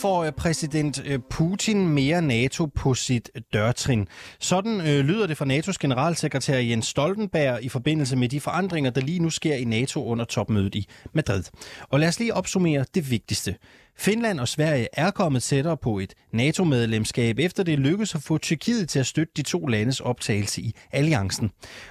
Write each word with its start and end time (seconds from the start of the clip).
får 0.00 0.24
øh, 0.24 0.32
præsident 0.32 1.02
øh, 1.06 1.18
Putin 1.30 1.88
mere 1.88 2.22
NATO 2.22 2.66
på 2.66 2.94
sit 2.94 3.30
dørtrin. 3.52 4.08
Sådan 4.38 4.80
øh, 4.80 5.04
lyder 5.04 5.26
det 5.26 5.36
fra 5.36 5.44
NATO's 5.44 5.76
generalsekretær 5.80 6.58
Jens 6.58 6.86
Stoltenberg 6.86 7.58
i 7.62 7.68
forbindelse 7.68 8.16
med 8.16 8.28
de 8.28 8.40
forandringer, 8.40 8.90
der 8.90 9.00
lige 9.00 9.18
nu 9.18 9.30
sker 9.30 9.54
i 9.54 9.64
NATO 9.64 10.04
under 10.04 10.24
topmødet 10.24 10.74
i 10.74 10.88
Madrid. 11.14 11.44
Og 11.88 12.00
lad 12.00 12.08
os 12.08 12.18
lige 12.18 12.34
opsummere 12.34 12.84
det 12.94 13.10
vigtigste. 13.10 13.54
Finland 13.98 14.40
og 14.40 14.48
Sverige 14.48 14.88
er 14.92 15.10
kommet 15.10 15.42
tættere 15.42 15.76
på 15.76 15.98
et 15.98 16.14
NATO-medlemskab, 16.32 17.38
efter 17.38 17.62
det 17.62 17.78
lykkedes 17.78 18.14
at 18.14 18.22
få 18.22 18.38
Tyrkiet 18.38 18.88
til 18.88 18.98
at 18.98 19.06
støtte 19.06 19.32
de 19.36 19.42
to 19.42 19.66
landes 19.66 20.00
optagelse 20.00 20.62
i 20.62 20.74
alliancen. 20.92 21.50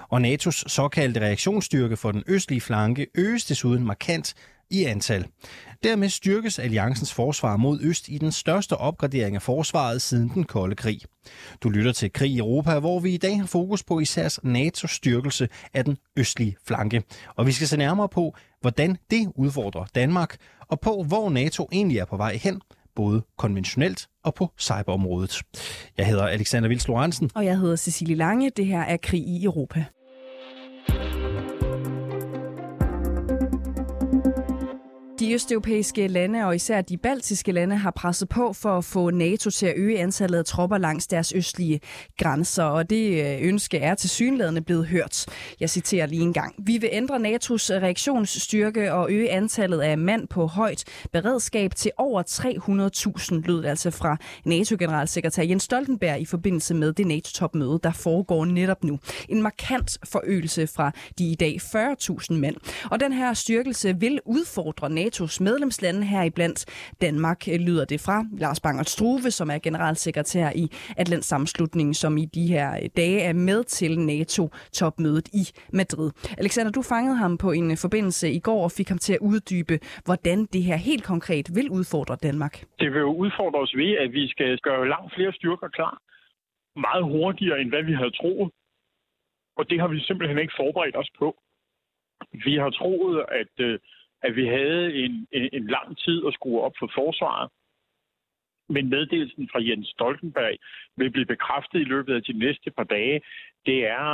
Og 0.09 0.21
NATO's 0.21 0.63
såkaldte 0.67 1.19
reaktionsstyrke 1.19 1.97
for 1.97 2.11
den 2.11 2.23
østlige 2.27 2.61
flanke 2.61 3.07
øges 3.15 3.45
desuden 3.45 3.83
markant 3.83 4.33
i 4.71 4.83
antal. 4.83 5.25
Dermed 5.83 6.09
styrkes 6.09 6.59
alliancens 6.59 7.13
forsvar 7.13 7.57
mod 7.57 7.79
øst 7.81 8.09
i 8.09 8.17
den 8.17 8.31
største 8.31 8.77
opgradering 8.77 9.35
af 9.35 9.41
forsvaret 9.41 10.01
siden 10.01 10.29
den 10.33 10.43
kolde 10.43 10.75
krig. 10.75 11.01
Du 11.63 11.69
lytter 11.69 11.91
til 11.91 12.13
Krig 12.13 12.31
i 12.31 12.37
Europa, 12.37 12.79
hvor 12.79 12.99
vi 12.99 13.13
i 13.13 13.17
dag 13.17 13.39
har 13.39 13.45
fokus 13.45 13.83
på 13.83 13.99
især 13.99 14.27
NATO's 14.27 14.95
styrkelse 14.95 15.47
af 15.73 15.85
den 15.85 15.97
østlige 16.17 16.55
flanke. 16.67 17.03
Og 17.35 17.47
vi 17.47 17.51
skal 17.51 17.67
se 17.67 17.77
nærmere 17.77 18.09
på, 18.09 18.35
hvordan 18.61 18.97
det 19.11 19.31
udfordrer 19.35 19.85
Danmark, 19.95 20.37
og 20.67 20.79
på 20.79 21.03
hvor 21.07 21.29
NATO 21.29 21.69
egentlig 21.71 21.97
er 21.97 22.05
på 22.05 22.17
vej 22.17 22.35
hen, 22.35 22.61
både 22.95 23.21
konventionelt 23.37 24.07
og 24.23 24.33
på 24.33 24.49
cyberområdet. 24.59 25.41
Jeg 25.97 26.07
hedder 26.07 26.27
Alexander 26.27 26.69
Vils 26.69 26.87
Lorentzen. 26.87 27.31
Og 27.35 27.45
jeg 27.45 27.59
hedder 27.59 27.75
Cecilie 27.75 28.15
Lange. 28.15 28.51
Det 28.57 28.65
her 28.65 28.81
er 28.81 28.97
Krig 28.97 29.27
i 29.27 29.43
Europa. 29.43 29.85
De 35.29 35.33
østeuropæiske 35.33 36.07
lande 36.07 36.45
og 36.45 36.55
især 36.55 36.81
de 36.81 36.97
baltiske 36.97 37.51
lande 37.51 37.75
har 37.75 37.91
presset 37.91 38.29
på 38.29 38.53
for 38.53 38.77
at 38.77 38.85
få 38.85 39.09
NATO 39.09 39.49
til 39.49 39.65
at 39.65 39.73
øge 39.77 39.99
antallet 39.99 40.37
af 40.37 40.45
tropper 40.45 40.77
langs 40.77 41.07
deres 41.07 41.33
østlige 41.35 41.79
grænser, 42.17 42.63
og 42.63 42.89
det 42.89 43.25
øh, 43.25 43.47
ønske 43.47 43.77
er 43.77 43.95
til 43.95 44.09
synlædende 44.09 44.61
blevet 44.61 44.87
hørt. 44.87 45.25
Jeg 45.59 45.69
citerer 45.69 46.05
lige 46.05 46.21
en 46.21 46.33
gang. 46.33 46.55
Vi 46.57 46.77
vil 46.77 46.89
ændre 46.91 47.15
NATO's 47.15 47.73
øh, 47.73 47.81
reaktionsstyrke 47.81 48.93
og 48.93 49.11
øge 49.11 49.31
antallet 49.31 49.81
af 49.81 49.97
mand 49.97 50.27
på 50.27 50.47
højt 50.47 50.83
beredskab 51.13 51.75
til 51.75 51.91
over 51.97 52.23
300.000, 53.43 53.47
lød 53.47 53.65
altså 53.65 53.91
fra 53.91 54.17
NATO-generalsekretær 54.45 55.43
Jens 55.43 55.63
Stoltenberg 55.63 56.19
i 56.21 56.25
forbindelse 56.25 56.73
med 56.73 56.93
det 56.93 57.07
NATO-topmøde, 57.07 57.79
der 57.83 57.91
foregår 57.91 58.45
netop 58.45 58.83
nu. 58.83 58.99
En 59.29 59.41
markant 59.41 59.97
forøgelse 60.03 60.67
fra 60.67 60.91
de 61.17 61.31
i 61.31 61.35
dag 61.35 61.59
40.000 61.61 62.33
mænd. 62.33 62.55
Og 62.91 62.99
den 62.99 63.13
her 63.13 63.33
styrkelse 63.33 63.99
vil 63.99 64.19
udfordre 64.25 64.89
NATO 64.89 65.18
NATO's 65.19 65.43
medlemslande 65.43 66.03
her 66.05 66.23
iblandt 66.23 66.59
Danmark, 67.01 67.47
øh, 67.47 67.59
lyder 67.67 67.85
det 67.85 67.99
fra 68.05 68.25
Lars 68.43 68.59
Bangert 68.59 68.89
Struve, 68.89 69.31
som 69.31 69.49
er 69.49 69.59
generalsekretær 69.59 70.49
i 70.55 70.65
Atlant 70.97 71.25
Sammenslutningen, 71.25 71.93
som 71.93 72.17
i 72.17 72.25
de 72.25 72.47
her 72.47 72.67
øh, 72.83 72.89
dage 72.97 73.19
er 73.21 73.33
med 73.33 73.63
til 73.63 73.99
NATO-topmødet 73.99 75.27
i 75.41 75.43
Madrid. 75.73 76.11
Alexander, 76.37 76.71
du 76.71 76.81
fangede 76.81 77.17
ham 77.17 77.37
på 77.37 77.51
en 77.51 77.71
øh, 77.71 77.77
forbindelse 77.85 78.31
i 78.31 78.39
går 78.39 78.63
og 78.63 78.71
fik 78.71 78.89
ham 78.89 78.97
til 78.97 79.13
at 79.13 79.19
uddybe, 79.21 79.75
hvordan 80.05 80.37
det 80.53 80.63
her 80.63 80.77
helt 80.89 81.03
konkret 81.03 81.45
vil 81.55 81.69
udfordre 81.69 82.15
Danmark. 82.27 82.55
Det 82.79 82.91
vil 82.93 82.99
jo 82.99 83.13
udfordre 83.23 83.59
os 83.59 83.73
ved, 83.75 83.91
at 84.03 84.13
vi 84.13 84.27
skal 84.27 84.57
gøre 84.57 84.89
langt 84.89 85.13
flere 85.15 85.33
styrker 85.33 85.67
klar 85.67 85.95
meget 86.75 87.03
hurtigere, 87.03 87.61
end 87.61 87.69
hvad 87.69 87.83
vi 87.83 87.93
havde 87.93 88.11
troet. 88.11 88.51
Og 89.57 89.69
det 89.69 89.79
har 89.79 89.87
vi 89.87 89.99
simpelthen 89.99 90.39
ikke 90.39 90.53
forberedt 90.57 90.95
os 90.95 91.11
på. 91.19 91.27
Vi 92.45 92.55
har 92.55 92.69
troet, 92.69 93.25
at 93.41 93.53
at 94.21 94.35
vi 94.35 94.45
havde 94.45 94.93
en, 94.93 95.27
en, 95.31 95.49
en 95.53 95.67
lang 95.67 95.97
tid 95.97 96.23
at 96.27 96.33
skrue 96.33 96.61
op 96.61 96.73
for 96.79 96.91
forsvaret. 96.95 97.49
Men 98.69 98.89
meddelelsen 98.89 99.49
fra 99.51 99.63
Jens 99.63 99.87
Stoltenberg 99.87 100.55
vil 100.97 101.11
blive 101.11 101.25
bekræftet 101.25 101.79
i 101.79 101.83
løbet 101.83 102.15
af 102.15 102.23
de 102.23 102.33
næste 102.33 102.71
par 102.71 102.83
dage. 102.83 103.21
Det 103.65 103.87
er, 103.87 104.07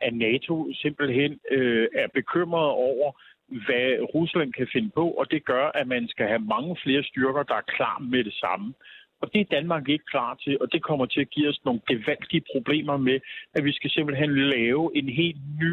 at 0.00 0.14
NATO 0.14 0.72
simpelthen 0.72 1.40
øh, 1.50 1.88
er 1.94 2.06
bekymret 2.14 2.70
over, 2.70 3.12
hvad 3.48 3.88
Rusland 4.14 4.52
kan 4.52 4.68
finde 4.72 4.90
på, 4.94 5.10
og 5.10 5.30
det 5.30 5.44
gør, 5.44 5.66
at 5.74 5.86
man 5.88 6.08
skal 6.08 6.26
have 6.28 6.48
mange 6.54 6.76
flere 6.82 7.02
styrker, 7.02 7.42
der 7.42 7.54
er 7.54 7.70
klar 7.76 7.98
med 7.98 8.24
det 8.24 8.34
samme. 8.34 8.74
Og 9.20 9.32
det 9.32 9.40
er 9.40 9.54
Danmark 9.56 9.88
ikke 9.88 10.04
klar 10.04 10.34
til, 10.34 10.58
og 10.60 10.72
det 10.72 10.82
kommer 10.82 11.06
til 11.06 11.20
at 11.20 11.30
give 11.30 11.48
os 11.48 11.64
nogle 11.64 11.80
gevaldige 11.88 12.44
problemer 12.52 12.96
med, 12.96 13.20
at 13.54 13.64
vi 13.64 13.72
skal 13.72 13.90
simpelthen 13.90 14.48
lave 14.50 14.96
en 14.96 15.08
helt 15.08 15.40
ny 15.60 15.72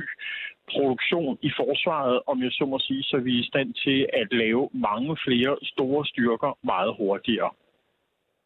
produktion 0.74 1.38
i 1.42 1.50
forsvaret, 1.60 2.22
om 2.28 2.44
jeg 2.44 2.52
så 2.52 2.66
må 2.66 2.80
sige, 2.80 3.04
så 3.04 3.18
vi 3.18 3.32
er 3.36 3.44
i 3.44 3.48
stand 3.52 3.74
til 3.74 4.08
at 4.14 4.28
lave 4.32 4.70
mange 4.74 5.18
flere 5.26 5.58
store 5.64 6.06
styrker 6.06 6.58
meget 6.64 6.96
hurtigere. 6.98 7.52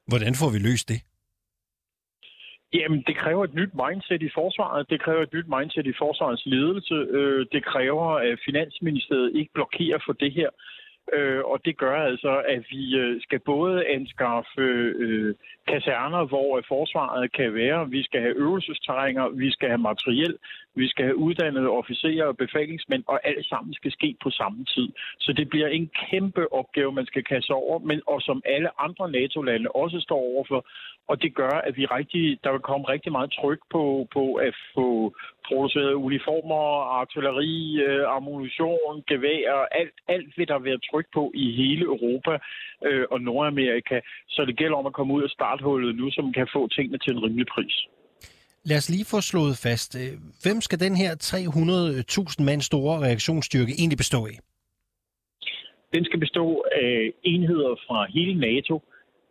Hvordan 0.08 0.34
får 0.36 0.50
vi 0.56 0.60
løst 0.70 0.90
det? 0.90 1.00
Jamen, 2.74 3.04
det 3.08 3.16
kræver 3.18 3.44
et 3.44 3.54
nyt 3.54 3.74
mindset 3.84 4.22
i 4.22 4.30
forsvaret. 4.34 4.90
Det 4.90 5.02
kræver 5.02 5.22
et 5.24 5.34
nyt 5.34 5.50
mindset 5.58 5.86
i 5.88 5.94
forsvarets 5.98 6.46
ledelse. 6.46 6.94
Øh, 6.94 7.46
det 7.52 7.66
kræver, 7.66 8.08
at 8.30 8.40
Finansministeriet 8.46 9.36
ikke 9.36 9.52
blokerer 9.54 10.00
for 10.06 10.14
det 10.14 10.32
her. 10.34 10.50
Øh, 11.14 11.42
og 11.52 11.66
det 11.66 11.78
gør 11.78 11.98
altså, 12.10 12.44
at 12.56 12.64
vi 12.70 12.98
øh, 12.98 13.22
skal 13.22 13.40
både 13.40 13.88
anskaffe 13.88 14.66
kaserner, 15.68 16.24
hvor 16.26 16.62
forsvaret 16.68 17.32
kan 17.32 17.54
være. 17.54 17.90
Vi 17.90 18.04
skal 18.04 18.22
have 18.22 18.36
øvelsestrænger, 18.36 19.30
vi 19.30 19.52
skal 19.52 19.68
have 19.68 19.88
materiel, 19.92 20.38
vi 20.80 20.88
skal 20.88 21.06
have 21.06 21.22
uddannede 21.28 21.70
officerer 21.70 22.26
og 22.26 22.38
befalingsmænd, 22.38 23.04
og 23.08 23.18
alt 23.30 23.46
sammen 23.46 23.74
skal 23.74 23.92
ske 23.92 24.10
på 24.24 24.30
samme 24.30 24.66
tid. 24.66 24.88
Så 25.20 25.34
det 25.34 25.50
bliver 25.50 25.68
en 25.68 25.90
kæmpe 26.10 26.54
opgave, 26.54 26.92
man 26.92 27.06
skal 27.06 27.24
kaste 27.24 27.52
over, 27.52 27.80
men 27.80 28.02
og 28.08 28.22
som 28.22 28.42
alle 28.46 28.70
andre 28.86 29.12
NATO-lande 29.12 29.70
også 29.84 30.00
står 30.00 30.22
overfor. 30.34 30.62
Og 31.08 31.22
det 31.22 31.36
gør, 31.36 31.56
at 31.68 31.78
vi 31.78 31.86
rigtig, 31.86 32.40
der 32.44 32.52
vil 32.52 32.68
komme 32.70 32.86
rigtig 32.88 33.12
meget 33.12 33.32
tryk 33.42 33.62
på, 33.72 34.08
på 34.14 34.34
at 34.34 34.56
få 34.76 34.88
produceret 35.48 35.94
uniformer, 35.94 36.64
artilleri, 37.00 37.82
øh, 37.88 38.16
ammunition, 38.18 39.04
gevær, 39.08 39.68
alt, 39.80 39.96
alt 40.08 40.38
vil 40.38 40.48
der 40.48 40.60
være 40.60 40.80
tryk 40.92 41.08
på 41.14 41.32
i 41.36 41.46
hele 41.52 41.86
Europa 41.86 42.34
øh, 42.88 43.06
og 43.12 43.22
Nordamerika. 43.22 44.00
Så 44.28 44.46
det 44.46 44.58
gælder 44.58 44.78
om 44.78 44.86
at 44.86 44.94
komme 44.94 45.14
ud 45.14 45.24
af 45.24 45.30
starthullet 45.30 45.96
nu, 45.96 46.12
så 46.12 46.22
man 46.22 46.34
kan 46.34 46.48
få 46.54 46.68
tingene 46.68 46.98
til 46.98 47.14
en 47.14 47.24
rimelig 47.24 47.48
pris. 47.48 47.76
Lad 48.64 48.78
os 48.78 48.90
lige 48.90 49.06
få 49.06 49.22
slået 49.22 49.56
fast. 49.64 49.96
Øh, 50.02 50.14
hvem 50.44 50.62
skal 50.62 50.80
den 50.80 50.96
her 50.96 51.12
300.000 51.16 52.44
mand 52.44 52.62
store 52.62 53.00
reaktionsstyrke 53.06 53.74
egentlig 53.80 53.98
bestå 53.98 54.26
af? 54.26 54.38
Den 55.94 56.06
skal 56.06 56.20
bestå 56.20 56.66
af 56.76 57.12
enheder 57.24 57.76
fra 57.88 58.08
hele 58.16 58.40
NATO, 58.40 58.82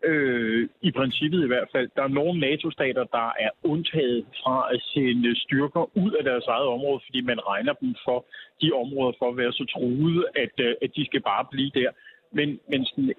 øh, 0.05 0.69
i 0.83 0.91
princippet 0.91 1.44
i 1.44 1.47
hvert 1.47 1.69
fald. 1.72 1.89
Der 1.97 2.03
er 2.03 2.09
nogle 2.09 2.41
NATO-stater, 2.41 3.05
der 3.05 3.28
er 3.44 3.50
undtaget 3.62 4.25
fra 4.43 4.69
at 4.75 4.81
sende 4.93 5.41
styrker 5.41 5.91
ud 5.97 6.12
af 6.12 6.25
deres 6.25 6.45
eget 6.45 6.66
område, 6.66 7.00
fordi 7.06 7.21
man 7.21 7.47
regner 7.47 7.72
dem 7.72 7.95
for 8.05 8.27
de 8.62 8.72
områder 8.72 9.12
for 9.19 9.28
at 9.31 9.37
være 9.37 9.53
så 9.53 9.65
truede, 9.75 10.25
at, 10.37 10.55
øh, 10.66 10.75
at 10.83 10.91
de 10.97 11.05
skal 11.06 11.21
bare 11.21 11.45
blive 11.50 11.71
der. 11.75 11.91
Men, 12.33 12.60
men 12.71 12.84
sådan, 12.87 13.15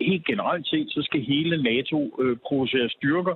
helt 0.00 0.26
generelt 0.26 0.66
set, 0.68 0.88
så 0.90 1.02
skal 1.02 1.20
hele 1.20 1.62
NATO 1.62 1.98
øh, 2.22 2.36
producere 2.48 2.88
styrker, 2.88 3.34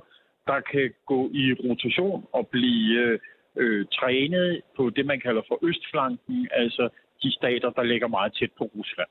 der 0.51 0.59
kan 0.71 0.93
gå 1.05 1.29
i 1.33 1.43
rotation 1.53 2.25
og 2.33 2.47
blive 2.47 3.19
øh, 3.55 3.85
trænet 3.85 4.61
på 4.77 4.89
det, 4.89 5.05
man 5.05 5.19
kalder 5.19 5.41
for 5.47 5.57
østflanken, 5.69 6.47
altså 6.51 6.89
de 7.23 7.31
stater, 7.31 7.69
der 7.69 7.83
ligger 7.83 8.07
meget 8.07 8.33
tæt 8.39 8.51
på 8.57 8.63
Rusland. 8.75 9.09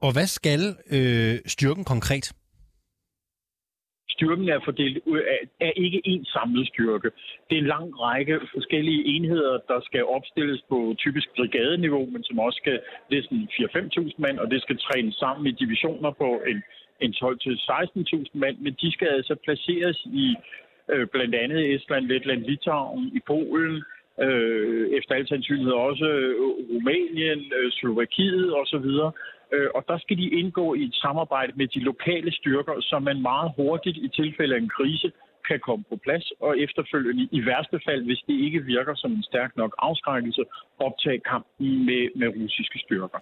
Og 0.00 0.12
hvad 0.12 0.26
skal 0.26 0.62
øh, 0.96 1.34
styrken 1.46 1.84
konkret? 1.84 2.26
Styrken 4.16 4.48
er 4.48 4.60
fordelt 4.64 4.96
er 5.68 5.72
ikke 5.84 6.00
én 6.12 6.22
samlet 6.34 6.68
styrke. 6.72 7.10
Det 7.46 7.54
er 7.56 7.62
en 7.62 7.72
lang 7.76 8.00
række 8.00 8.36
forskellige 8.54 9.04
enheder, 9.14 9.54
der 9.70 9.80
skal 9.88 10.04
opstilles 10.16 10.62
på 10.68 10.94
typisk 10.98 11.28
brigadeniveau, 11.36 12.04
men 12.12 12.22
som 12.24 12.38
også 12.38 12.56
skal, 12.62 12.80
det 13.10 13.18
er 13.18 13.22
sådan 13.22 13.48
4-5.000 13.52 14.14
mand, 14.18 14.38
og 14.38 14.50
det 14.50 14.62
skal 14.62 14.78
trænes 14.78 15.14
sammen 15.14 15.46
i 15.46 15.52
divisioner 15.62 16.10
på 16.10 16.28
en, 16.50 16.62
en 17.00 17.10
12-16.000 17.10 18.38
mand, 18.38 18.56
men 18.58 18.74
de 18.80 18.92
skal 18.92 19.08
altså 19.08 19.34
placeres 19.44 19.98
i 20.04 20.36
øh, 20.92 21.06
blandt 21.06 21.34
andet 21.34 21.74
Estland, 21.74 22.04
Letland, 22.06 22.42
Litauen, 22.44 23.04
i 23.18 23.20
Polen, 23.26 23.82
øh, 24.20 24.90
efter 24.98 25.14
al 25.14 25.28
sandsynlighed 25.28 25.72
også 25.72 26.04
øh, 26.04 26.34
Rumænien, 26.70 27.40
øh, 27.58 27.72
Slovakiet 27.72 28.54
osv., 28.60 28.86
Øh, 29.54 29.68
og 29.76 29.82
der 29.88 29.98
skal 29.98 30.16
de 30.16 30.28
indgå 30.40 30.74
i 30.74 30.82
et 30.82 30.94
samarbejde 30.94 31.52
med 31.56 31.66
de 31.74 31.80
lokale 31.90 32.32
styrker, 32.32 32.74
så 32.80 32.98
man 32.98 33.22
meget 33.22 33.52
hurtigt 33.56 33.96
i 33.96 34.08
tilfælde 34.20 34.54
af 34.54 34.60
en 34.60 34.68
krise 34.76 35.12
kan 35.48 35.60
komme 35.60 35.84
på 35.90 35.96
plads, 35.96 36.26
og 36.40 36.58
efterfølgende 36.58 37.28
i 37.32 37.40
værste 37.46 37.78
fald, 37.86 38.02
hvis 38.04 38.22
det 38.28 38.36
ikke 38.46 38.60
virker 38.60 38.94
som 38.94 39.12
en 39.12 39.22
stærk 39.22 39.56
nok 39.56 39.72
afskrækkelse, 39.78 40.42
optage 40.78 41.20
kampen 41.32 41.86
med, 41.88 42.02
med 42.20 42.28
russiske 42.40 42.78
styrker. 42.84 43.20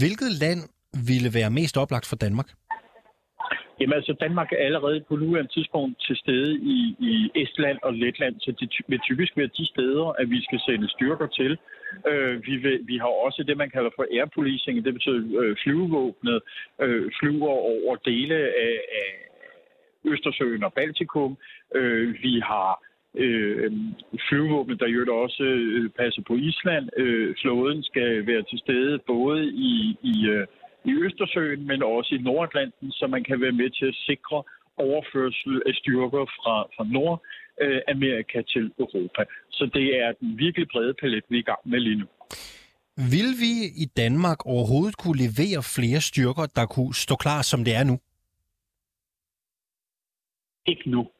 Hvilket 0.00 0.30
land 0.42 0.62
ville 1.10 1.30
være 1.34 1.50
mest 1.50 1.76
oplagt 1.76 2.06
for 2.06 2.16
Danmark? 2.16 2.48
Jamen 3.80 3.94
altså, 3.94 4.12
Danmark 4.20 4.52
er 4.52 4.64
allerede 4.68 5.04
på 5.08 5.16
nuværende 5.16 5.52
tidspunkt 5.52 6.00
til 6.06 6.16
stede 6.16 6.52
i, 6.76 6.78
i 7.10 7.30
Estland 7.42 7.78
og 7.82 7.94
Letland, 7.94 8.34
så 8.40 8.52
det 8.60 8.68
vil 8.88 9.00
typisk 9.00 9.36
være 9.36 9.56
de 9.58 9.66
steder, 9.66 10.06
at 10.20 10.30
vi 10.30 10.42
skal 10.42 10.60
sende 10.60 10.88
styrker 10.88 11.26
til. 11.26 11.58
Øh, 12.10 12.46
vi, 12.46 12.56
vil, 12.56 12.80
vi 12.84 12.96
har 12.96 13.12
også 13.26 13.42
det, 13.42 13.56
man 13.56 13.70
kalder 13.70 13.90
for 13.96 14.06
air 14.12 14.26
policing, 14.34 14.84
det 14.84 14.94
betyder 14.94 15.42
øh, 15.42 15.56
flyvevåbnet 15.62 16.40
øh, 16.80 17.10
flyver 17.20 17.48
over 17.48 17.96
dele 17.96 18.34
af, 18.34 18.74
af 19.00 19.10
Østersøen 20.04 20.64
og 20.64 20.72
Baltikum. 20.72 21.38
Øh, 21.74 22.14
vi 22.22 22.40
har 22.40 22.82
øh, 23.14 23.72
flyvevåbnet, 24.28 24.80
der 24.80 24.88
jo 24.88 25.22
også 25.22 25.42
øh, 25.42 25.90
passer 25.90 26.22
på 26.26 26.34
Island. 26.34 26.88
Øh, 26.96 27.34
flåden 27.40 27.82
skal 27.82 28.26
være 28.26 28.42
til 28.42 28.58
stede 28.58 28.98
både 29.06 29.46
i, 29.46 29.96
i 30.02 30.26
øh, 30.28 30.46
i 30.84 30.92
Østersøen, 30.92 31.66
men 31.66 31.82
også 31.82 32.14
i 32.14 32.18
Nordatlanten, 32.18 32.92
så 32.92 33.06
man 33.06 33.24
kan 33.24 33.40
være 33.40 33.52
med 33.52 33.70
til 33.70 33.86
at 33.86 33.94
sikre 33.94 34.42
overførsel 34.76 35.62
af 35.66 35.74
styrker 35.74 36.24
fra, 36.38 36.56
fra 36.76 36.84
Nordamerika 36.96 38.42
til 38.42 38.72
Europa. 38.78 39.24
Så 39.50 39.70
det 39.74 39.86
er 40.02 40.12
den 40.12 40.38
virkelig 40.38 40.68
brede 40.72 40.94
palet, 41.00 41.24
vi 41.28 41.36
er 41.36 41.40
i 41.40 41.50
gang 41.50 41.58
med 41.64 41.80
lige 41.80 41.96
nu. 41.96 42.06
Vil 43.14 43.30
vi 43.44 43.52
i 43.84 43.86
Danmark 43.96 44.46
overhovedet 44.46 44.96
kunne 44.96 45.18
levere 45.26 45.60
flere 45.76 46.00
styrker, 46.00 46.46
der 46.58 46.66
kunne 46.66 46.94
stå 46.94 47.14
klar, 47.24 47.42
som 47.42 47.64
det 47.64 47.74
er 47.74 47.84
nu? 47.84 47.96
Ikke 50.66 50.90
nu. 50.90 51.10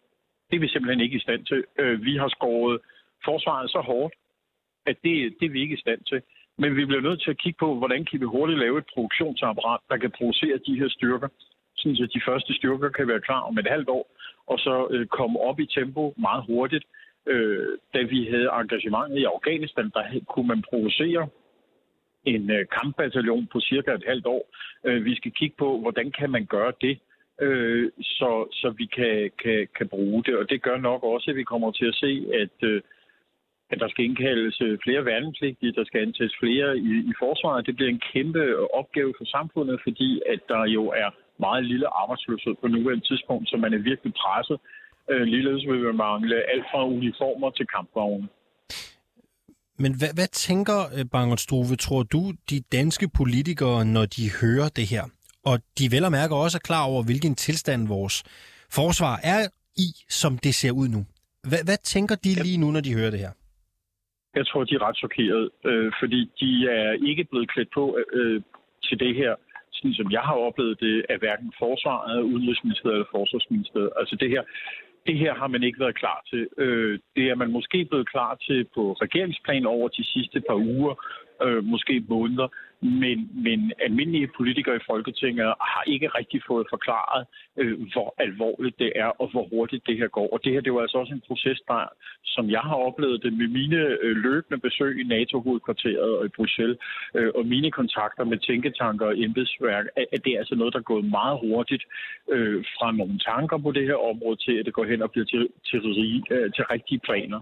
Det 0.51 0.57
er 0.57 0.61
vi 0.61 0.69
simpelthen 0.69 1.01
ikke 1.01 1.17
i 1.17 1.21
stand 1.27 1.47
til. 1.47 1.65
Øh, 1.79 2.03
vi 2.03 2.17
har 2.17 2.29
skåret 2.29 2.81
forsvaret 3.25 3.71
så 3.71 3.81
hårdt, 3.81 4.15
at 4.87 4.97
det, 5.05 5.35
det 5.41 5.47
er 5.47 5.51
vi 5.51 5.61
ikke 5.61 5.75
i 5.75 5.85
stand 5.85 6.01
til. 6.05 6.23
Men 6.61 6.77
vi 6.77 6.85
bliver 6.85 7.01
nødt 7.01 7.23
til 7.23 7.31
at 7.31 7.39
kigge 7.39 7.59
på, 7.59 7.75
hvordan 7.75 8.05
kan 8.05 8.21
vi 8.21 8.25
hurtigt 8.25 8.59
lave 8.59 8.79
et 8.79 8.91
produktionsapparat, 8.95 9.81
der 9.91 9.97
kan 9.97 10.11
producere 10.11 10.59
de 10.67 10.79
her 10.81 10.89
styrker, 10.89 11.29
sådan 11.77 12.03
at 12.05 12.15
de 12.15 12.21
første 12.29 12.55
styrker 12.55 12.89
kan 12.89 13.09
være 13.09 13.21
klar 13.21 13.41
om 13.41 13.59
et 13.59 13.69
halvt 13.71 13.89
år, 13.89 14.05
og 14.47 14.59
så 14.59 14.89
øh, 14.91 15.07
komme 15.07 15.41
op 15.41 15.61
i 15.61 15.67
tempo 15.67 16.15
meget 16.17 16.45
hurtigt. 16.47 16.85
Øh, 17.27 17.69
da 17.95 18.03
vi 18.03 18.29
havde 18.33 18.49
engagementet 18.61 19.19
i 19.19 19.25
Afghanistan, 19.25 19.91
der 19.95 20.03
kunne 20.29 20.49
man 20.49 20.63
producere 20.71 21.29
en 22.25 22.51
øh, 22.51 22.67
kampbataljon 22.77 23.47
på 23.53 23.61
cirka 23.61 23.91
et 23.95 24.05
halvt 24.07 24.27
år. 24.27 24.43
Øh, 24.85 25.05
vi 25.05 25.15
skal 25.17 25.33
kigge 25.33 25.57
på, 25.59 25.79
hvordan 25.81 26.11
kan 26.11 26.31
man 26.31 26.47
gøre 26.47 26.73
det, 26.81 26.99
øh, 27.41 27.91
så, 28.01 28.31
så 28.53 28.75
vi 28.79 28.87
kan, 28.87 29.31
kan, 29.43 29.69
kan 29.77 29.89
bruge 29.89 30.23
det. 30.25 30.37
Og 30.37 30.51
det 30.51 30.63
gør 30.63 30.77
nok 30.77 31.03
også, 31.03 31.31
at 31.31 31.37
vi 31.37 31.43
kommer 31.43 31.71
til 31.71 31.87
at 31.87 31.95
se, 31.95 32.27
at 32.43 32.69
øh, 32.69 32.83
at 33.71 33.79
der 33.83 33.89
skal 33.89 34.05
indkaldes 34.05 34.61
øh, 34.61 34.79
flere 34.85 35.05
værnepligtige, 35.05 35.73
der 35.79 35.85
skal 35.85 36.01
ansættes 36.07 36.37
flere 36.43 36.69
i, 36.79 36.93
i 37.11 37.13
forsvaret. 37.23 37.67
Det 37.67 37.77
bliver 37.77 37.91
en 37.91 38.05
kæmpe 38.13 38.43
opgave 38.81 39.13
for 39.19 39.27
samfundet, 39.37 39.77
fordi 39.87 40.11
at 40.33 40.41
der 40.53 40.63
jo 40.77 40.85
er 41.03 41.11
meget 41.47 41.65
lille 41.65 41.89
arbejdsløshed 42.03 42.55
på 42.61 42.67
nuværende 42.69 43.07
tidspunkt, 43.11 43.49
så 43.51 43.57
man 43.57 43.73
er 43.75 43.83
virkelig 43.91 44.13
presset. 44.23 44.59
Øh, 45.11 45.25
ligeledes 45.33 45.67
vil 45.67 45.81
man 45.89 45.97
mangle 45.97 46.37
alt 46.53 46.67
fra 46.71 46.81
uniformer 46.97 47.51
til 47.51 47.67
kampvogne. 47.77 48.29
Men 49.83 49.93
hvad, 49.99 50.13
hvad 50.19 50.31
tænker, 50.47 50.79
øh, 50.97 51.05
Bangert 51.13 51.41
Struve, 51.41 51.77
tror 51.77 52.03
du, 52.03 52.23
de 52.51 52.61
danske 52.61 53.09
politikere, 53.19 53.85
når 53.85 54.05
de 54.17 54.25
hører 54.41 54.69
det 54.79 54.87
her, 54.87 55.05
og 55.45 55.59
de 55.79 55.85
vel 55.95 56.05
og 56.05 56.13
mærker 56.13 56.37
også 56.37 56.59
er 56.59 56.67
klar 56.71 56.85
over, 56.91 57.03
hvilken 57.03 57.35
tilstand 57.35 57.89
vores 57.89 58.17
forsvar 58.79 59.15
er 59.23 59.41
i, 59.77 59.89
som 60.09 60.39
det 60.39 60.55
ser 60.55 60.73
ud 60.73 60.89
nu? 60.89 61.07
Hvad, 61.49 61.63
hvad 61.65 61.77
tænker 61.85 62.15
de 62.15 62.43
lige 62.43 62.59
nu, 62.59 62.71
når 62.71 62.81
de 62.81 62.95
hører 62.95 63.11
det 63.11 63.21
her? 63.21 63.33
Jeg 64.35 64.47
tror, 64.47 64.65
de 64.65 64.75
er 64.75 64.87
ret 64.89 64.97
chokeret, 64.97 65.51
øh, 65.65 65.93
fordi 66.01 66.21
de 66.41 66.69
er 66.69 66.93
ikke 67.09 67.25
blevet 67.25 67.51
klædt 67.51 67.71
på 67.75 67.99
øh, 68.13 68.43
til 68.83 69.01
det 69.01 69.15
her, 69.15 69.35
sådan 69.73 69.95
som 69.95 70.11
jeg 70.11 70.21
har 70.21 70.35
oplevet 70.35 70.81
det, 70.81 71.07
af 71.09 71.19
hverken 71.19 71.53
forsvaret, 71.59 72.23
udenrigsministeriet 72.23 72.95
eller 72.95 73.15
forsvarsministeriet. 73.17 73.91
Altså 73.97 74.17
det 74.17 74.31
her, 74.31 74.43
det 75.07 75.17
her 75.19 75.35
har 75.35 75.47
man 75.47 75.63
ikke 75.63 75.81
været 75.81 75.95
klar 76.03 76.21
til. 76.31 76.49
Øh, 76.59 76.99
det 77.17 77.25
er 77.31 77.35
man 77.35 77.51
måske 77.53 77.85
blevet 77.85 78.11
klar 78.11 78.35
til 78.47 78.67
på 78.75 78.93
regeringsplan 78.93 79.67
over 79.67 79.89
de 79.89 80.05
sidste 80.05 80.41
par 80.49 80.55
uger, 80.55 80.95
øh, 81.43 81.65
måske 81.65 82.05
måneder, 82.09 82.49
men, 82.81 83.19
men 83.45 83.73
almindelige 83.87 84.31
politikere 84.37 84.77
i 84.77 84.87
Folketinget 84.87 85.55
har 85.61 85.83
ikke 85.87 86.09
rigtig 86.09 86.41
fået 86.47 86.67
forklaret, 86.71 87.27
øh, 87.57 87.79
hvor 87.93 88.15
alvorligt 88.19 88.79
det 88.79 88.93
er, 88.97 89.11
og 89.21 89.31
hvor 89.31 89.47
hurtigt 89.53 89.87
det 89.87 89.97
her 89.97 90.09
går. 90.09 90.29
Og 90.33 90.45
det 90.45 90.53
her 90.53 90.61
det 90.61 90.73
var 90.73 90.81
altså 90.81 90.99
også 90.99 91.15
en 91.15 91.23
proces, 91.29 91.61
der, 91.69 91.89
som 92.25 92.51
jeg 92.51 92.61
har 92.61 92.75
oplevet 92.89 93.23
det 93.23 93.33
med 93.33 93.49
mine 93.49 93.81
øh, 94.05 94.17
løbende 94.17 94.61
besøg 94.61 95.01
i 95.01 95.05
NATO-hovedkvarteret 95.05 96.19
og 96.19 96.25
i 96.27 96.29
Bruxelles, 96.37 96.79
øh, 97.15 97.31
og 97.35 97.47
mine 97.47 97.71
kontakter 97.71 98.25
med 98.25 98.39
tænketanker 98.39 99.07
og 99.07 99.19
embedsværk, 99.19 99.87
at, 99.97 100.07
at 100.13 100.25
det 100.25 100.33
er 100.35 100.39
altså 100.39 100.55
noget, 100.55 100.73
der 100.73 100.79
er 100.79 100.93
gået 100.93 101.05
meget 101.05 101.39
hurtigt 101.41 101.85
øh, 102.33 102.65
fra 102.77 102.93
nogle 102.93 103.19
tanker 103.19 103.59
på 103.59 103.71
det 103.73 103.85
her 103.87 103.99
område 104.11 104.37
til, 104.37 104.55
at 104.59 104.67
det 104.67 104.75
går 104.75 104.85
hen 104.85 105.03
og 105.03 105.11
bliver 105.11 105.25
til, 105.25 105.49
til, 105.67 105.81
til, 105.81 106.25
øh, 106.31 106.53
til 106.53 106.65
rigtige 106.65 107.01
planer. 107.09 107.41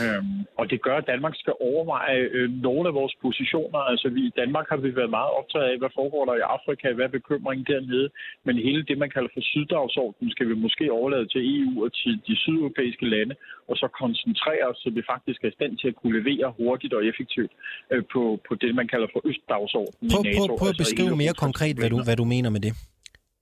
Øhm, 0.00 0.38
og 0.60 0.64
det 0.70 0.78
gør, 0.86 0.96
at 0.98 1.06
Danmark 1.12 1.34
skal 1.42 1.54
overveje 1.68 2.20
øh, 2.36 2.48
nogle 2.66 2.84
af 2.90 2.94
vores 3.00 3.14
positioner. 3.26 3.80
Altså 3.92 4.08
vi, 4.16 4.20
i 4.30 4.36
Danmark 4.40 4.66
har 4.72 4.80
vi 4.84 4.90
været 5.00 5.16
meget 5.18 5.32
optaget 5.38 5.66
af, 5.70 5.78
hvad 5.78 5.92
foregår 5.98 6.24
der 6.28 6.34
i 6.38 6.48
Afrika, 6.56 6.86
hvad 6.92 7.04
er 7.06 7.16
bekymringen 7.18 7.66
dernede. 7.72 8.08
Men 8.46 8.54
hele 8.68 8.82
det, 8.88 8.96
man 8.98 9.10
kalder 9.14 9.30
for 9.34 9.42
syddagsordenen, 9.52 10.30
skal 10.34 10.46
vi 10.50 10.54
måske 10.66 10.84
overlade 10.98 11.26
til 11.32 11.42
EU 11.56 11.72
og 11.84 11.90
til 12.00 12.12
de 12.26 12.34
sydeuropæiske 12.42 13.06
lande, 13.14 13.34
og 13.68 13.74
så 13.82 13.86
koncentrere 14.02 14.64
os, 14.70 14.78
så 14.84 14.88
vi 14.98 15.02
faktisk 15.12 15.38
er 15.44 15.48
i 15.52 15.56
stand 15.58 15.72
til 15.80 15.88
at 15.92 15.96
kunne 16.00 16.14
levere 16.20 16.46
hurtigt 16.58 16.92
og 16.98 17.02
effektivt 17.10 17.52
øh, 17.92 18.02
på, 18.12 18.22
på 18.48 18.52
det, 18.62 18.70
man 18.80 18.88
kalder 18.92 19.08
for 19.14 19.20
østdagsordenen 19.30 20.10
prøv, 20.12 20.22
i 20.24 20.28
NATO. 20.28 20.46
Prøv, 20.46 20.58
prøv 20.60 20.68
at 20.68 20.74
altså 20.74 20.84
beskrive 20.84 21.16
mere 21.24 21.34
konkret, 21.46 21.74
hvad 21.80 21.90
du, 21.94 21.98
hvad 22.08 22.16
du 22.22 22.26
mener 22.34 22.50
med 22.56 22.62
det. 22.66 22.72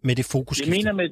Med 0.09 0.15
det 0.21 0.27
fokus. 0.35 0.57
Jeg 0.61 0.71
mener 0.77 0.93
med, 1.01 1.09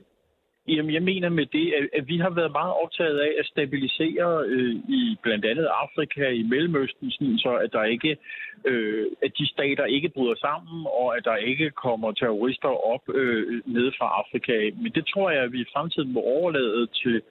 Jamen, 0.77 0.95
jeg 0.95 1.03
mener 1.03 1.29
med 1.29 1.47
det, 1.47 1.67
at, 1.79 1.85
at 1.99 2.09
vi 2.09 2.17
har 2.19 2.31
været 2.31 2.53
meget 2.53 2.75
optaget 2.83 3.19
af 3.19 3.33
at 3.41 3.47
stabilisere 3.47 4.45
øh, 4.47 4.75
i 4.99 5.17
blandt 5.23 5.45
andet 5.45 5.69
Afrika, 5.85 6.29
i 6.29 6.43
Mellemøsten, 6.43 7.11
sådan, 7.11 7.39
så 7.39 7.53
at 7.65 7.73
der 7.73 7.85
ikke, 7.85 8.17
øh, 8.65 9.07
at 9.23 9.33
de 9.39 9.47
stater 9.49 9.85
ikke 9.85 10.09
bryder 10.09 10.35
sammen, 10.35 10.87
og 11.01 11.17
at 11.17 11.25
der 11.25 11.37
ikke 11.37 11.71
kommer 11.71 12.13
terrorister 12.13 12.73
op 12.93 13.05
øh, 13.15 13.63
nede 13.67 13.93
fra 13.99 14.07
Afrika. 14.21 14.71
Men 14.83 14.93
det 14.93 15.05
tror 15.07 15.31
jeg, 15.31 15.43
at 15.43 15.53
vi 15.53 15.61
i 15.61 15.73
fremtiden 15.73 16.13
må 16.13 16.21
overlade 16.21 16.87
til, 16.87 17.23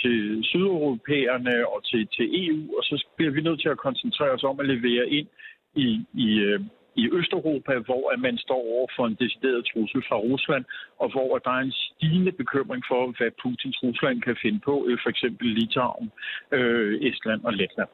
til 0.00 0.44
sydeuropæerne 0.44 1.68
og 1.68 1.84
til, 1.84 2.08
til 2.16 2.26
EU, 2.44 2.62
og 2.78 2.82
så 2.84 3.06
bliver 3.16 3.32
vi 3.32 3.40
nødt 3.40 3.60
til 3.60 3.68
at 3.68 3.84
koncentrere 3.86 4.30
os 4.30 4.44
om 4.44 4.60
at 4.60 4.66
levere 4.66 5.08
ind 5.08 5.28
i, 5.74 5.88
i, 6.14 6.38
øh, 6.38 6.60
i 7.02 7.04
Østeuropa, 7.18 7.72
hvor 7.88 8.04
at 8.12 8.18
man 8.26 8.36
står 8.46 8.62
over 8.74 8.86
for 8.96 9.04
en 9.06 9.16
decideret 9.22 9.62
trussel 9.70 10.02
fra 10.08 10.16
Rusland, 10.28 10.64
og 11.02 11.08
hvor 11.14 11.28
at 11.36 11.42
der 11.46 11.54
er 11.58 11.64
en 11.68 11.76
stigende 11.86 12.32
bekymring 12.32 12.82
for, 12.90 13.00
hvad 13.18 13.30
Putins 13.42 13.78
Rusland 13.82 14.16
kan 14.26 14.36
finde 14.42 14.60
på, 14.68 14.74
øh, 14.88 14.98
for 15.02 15.10
eksempel 15.14 15.46
Litauen, 15.58 16.08
øh, 16.56 16.92
Estland 17.08 17.40
og 17.48 17.52
Letland. 17.52 17.90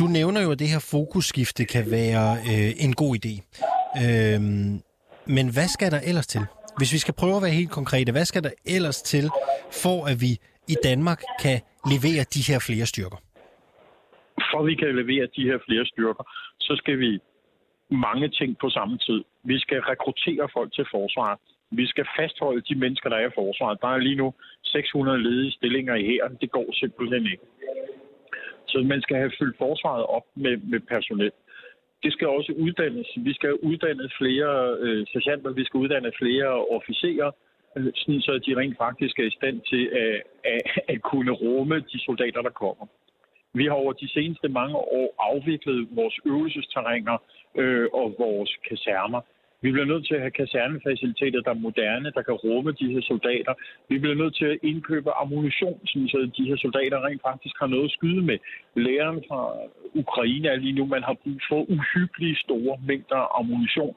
Du 0.00 0.06
nævner 0.18 0.40
jo, 0.42 0.50
at 0.52 0.58
det 0.58 0.68
her 0.68 0.82
fokusskifte 0.90 1.64
kan 1.64 1.84
være 1.90 2.28
øh, 2.52 2.70
en 2.84 2.92
god 3.02 3.12
idé. 3.20 3.34
Øh, 4.04 4.40
men 5.36 5.46
hvad 5.56 5.68
skal 5.68 5.90
der 5.90 6.00
ellers 6.10 6.26
til? 6.26 6.44
Hvis 6.78 6.92
vi 6.92 6.98
skal 6.98 7.14
prøve 7.14 7.36
at 7.36 7.42
være 7.42 7.50
helt 7.60 7.70
konkrete, 7.70 8.12
hvad 8.12 8.24
skal 8.24 8.42
der 8.44 8.50
ellers 8.64 9.02
til, 9.02 9.30
for 9.82 10.06
at 10.06 10.20
vi 10.20 10.32
i 10.68 10.76
Danmark 10.84 11.22
kan 11.40 11.60
levere 11.92 12.24
de 12.34 12.42
her 12.48 12.58
flere 12.58 12.86
styrker? 12.86 13.23
For 14.50 14.58
at 14.60 14.66
vi 14.66 14.74
kan 14.74 14.96
levere 14.96 15.26
de 15.36 15.44
her 15.50 15.58
flere 15.66 15.86
styrker, 15.86 16.24
så 16.60 16.76
skal 16.76 16.98
vi 16.98 17.18
mange 17.90 18.28
ting 18.28 18.58
på 18.58 18.70
samme 18.70 18.98
tid. 18.98 19.24
Vi 19.44 19.58
skal 19.58 19.80
rekruttere 19.80 20.48
folk 20.52 20.72
til 20.72 20.86
forsvaret. 20.90 21.38
Vi 21.70 21.86
skal 21.86 22.06
fastholde 22.18 22.62
de 22.68 22.74
mennesker, 22.74 23.08
der 23.08 23.16
er 23.16 23.26
i 23.28 23.34
forsvaret. 23.34 23.78
Der 23.82 23.88
er 23.88 23.98
lige 23.98 24.20
nu 24.22 24.34
600 24.62 25.22
ledige 25.22 25.52
stillinger 25.52 25.94
i 25.94 26.04
her. 26.04 26.28
Det 26.40 26.50
går 26.50 26.68
simpelthen 26.72 27.26
ikke. 27.26 27.46
Så 28.66 28.78
man 28.78 29.02
skal 29.02 29.16
have 29.16 29.32
fyldt 29.38 29.58
forsvaret 29.58 30.04
op 30.06 30.26
med, 30.34 30.56
med 30.56 30.80
personel. 30.80 31.32
Det 32.02 32.12
skal 32.12 32.28
også 32.28 32.52
uddannes. 32.52 33.08
Vi 33.16 33.32
skal 33.34 33.52
uddanne 33.54 34.10
flere 34.18 34.76
øh, 34.80 35.06
sergeanter, 35.12 35.50
vi 35.50 35.64
skal 35.64 35.78
uddanne 35.78 36.12
flere 36.18 36.50
officerer, 36.76 37.30
øh, 37.76 37.92
sådan 37.94 38.20
så 38.20 38.32
de 38.46 38.56
rent 38.56 38.76
faktisk 38.78 39.18
er 39.18 39.24
i 39.24 39.36
stand 39.38 39.60
til 39.70 39.84
at, 39.86 40.22
at, 40.44 40.60
at 40.88 41.02
kunne 41.02 41.30
rumme 41.30 41.76
de 41.92 41.98
soldater, 42.04 42.42
der 42.42 42.50
kommer. 42.50 42.86
Vi 43.54 43.64
har 43.64 43.72
over 43.82 43.92
de 43.92 44.08
seneste 44.08 44.48
mange 44.48 44.76
år 44.76 45.14
afviklet 45.30 45.88
vores 45.90 46.16
øvelsesterrænger 46.24 47.16
øh, 47.54 47.86
og 47.92 48.14
vores 48.18 48.50
kaserner. 48.68 49.20
Vi 49.64 49.70
bliver 49.72 49.90
nødt 49.92 50.06
til 50.06 50.14
at 50.14 50.20
have 50.20 50.38
kasernefaciliteter, 50.42 51.40
der 51.40 51.50
er 51.50 51.64
moderne, 51.68 52.10
der 52.16 52.22
kan 52.22 52.34
rumme 52.34 52.72
de 52.72 52.92
her 52.92 53.02
soldater. 53.02 53.54
Vi 53.88 53.98
bliver 53.98 54.14
nødt 54.14 54.36
til 54.36 54.44
at 54.44 54.58
indkøbe 54.62 55.10
ammunition, 55.22 55.86
så 55.86 56.30
de 56.38 56.48
her 56.48 56.56
soldater 56.56 57.04
rent 57.06 57.22
faktisk 57.22 57.54
har 57.60 57.66
noget 57.66 57.84
at 57.84 57.90
skyde 57.90 58.22
med. 58.22 58.38
Læreren 58.74 59.24
fra 59.28 59.40
Ukraine 59.94 60.48
er 60.48 60.56
lige 60.56 60.78
nu, 60.78 60.84
man 60.86 61.02
har 61.02 61.16
brug 61.22 61.38
for 61.48 61.60
uhyggelige 61.76 62.36
store 62.36 62.78
mængder 62.88 63.38
ammunition 63.40 63.96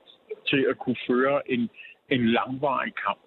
til 0.50 0.66
at 0.70 0.78
kunne 0.78 1.02
føre 1.08 1.52
en, 1.52 1.70
en 2.10 2.22
langvarig 2.38 2.94
kamp. 3.06 3.22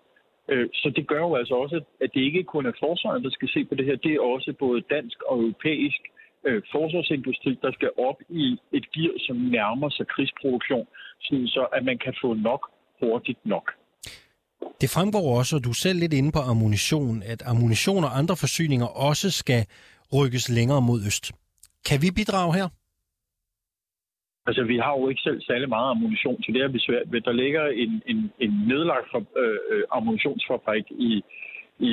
Øh, 0.48 0.68
så 0.74 0.92
det 0.96 1.06
gør 1.06 1.22
jo 1.28 1.34
altså 1.34 1.54
også, 1.54 1.76
at 2.04 2.10
det 2.14 2.20
ikke 2.20 2.42
kun 2.44 2.66
er 2.66 2.72
forsvaret, 2.84 3.24
der 3.24 3.30
skal 3.30 3.48
se 3.48 3.64
på 3.64 3.74
det 3.74 3.86
her. 3.86 3.96
Det 3.96 4.12
er 4.14 4.20
også 4.20 4.52
både 4.58 4.80
dansk 4.80 5.22
og 5.22 5.38
europæisk 5.38 6.02
øh, 6.04 6.19
forsvarsindustri, 6.74 7.58
der 7.62 7.72
skal 7.72 7.90
op 8.08 8.18
i 8.28 8.44
et 8.72 8.86
gear, 8.92 9.14
som 9.26 9.36
nærmer 9.36 9.88
sig 9.90 10.06
krigsproduktion, 10.14 10.86
sådan 11.20 11.46
så 11.46 11.62
at 11.72 11.84
man 11.84 11.98
kan 11.98 12.14
få 12.22 12.34
nok 12.34 12.62
hurtigt 13.00 13.46
nok. 13.46 13.66
Det 14.80 14.88
fremgår 14.96 15.38
også, 15.38 15.56
og 15.56 15.64
du 15.64 15.70
er 15.70 15.80
selv 15.84 15.98
lidt 16.00 16.12
inde 16.12 16.32
på 16.32 16.42
ammunition, 16.52 17.22
at 17.32 17.40
ammunition 17.46 18.04
og 18.04 18.18
andre 18.18 18.36
forsyninger 18.44 18.86
også 19.08 19.30
skal 19.30 19.62
rykkes 20.16 20.44
længere 20.56 20.82
mod 20.82 21.00
øst. 21.06 21.24
Kan 21.88 21.98
vi 22.02 22.08
bidrage 22.18 22.52
her? 22.58 22.68
Altså, 24.48 24.62
vi 24.72 24.76
har 24.84 24.92
jo 24.98 25.08
ikke 25.08 25.22
selv 25.28 25.40
særlig 25.50 25.68
meget 25.68 25.90
ammunition, 25.90 26.42
så 26.42 26.48
det 26.54 26.60
er 26.62 26.68
vi 26.68 26.78
svært 26.78 27.12
ved. 27.12 27.20
Der 27.20 27.32
ligger 27.42 27.64
en, 27.66 28.02
en, 28.06 28.32
en 28.44 28.52
nedlagt 28.70 29.08
øh, 29.14 29.58
øh, 29.70 29.82
ammunitionsfabrik 29.96 30.86
i, 30.90 31.10
i, 31.80 31.92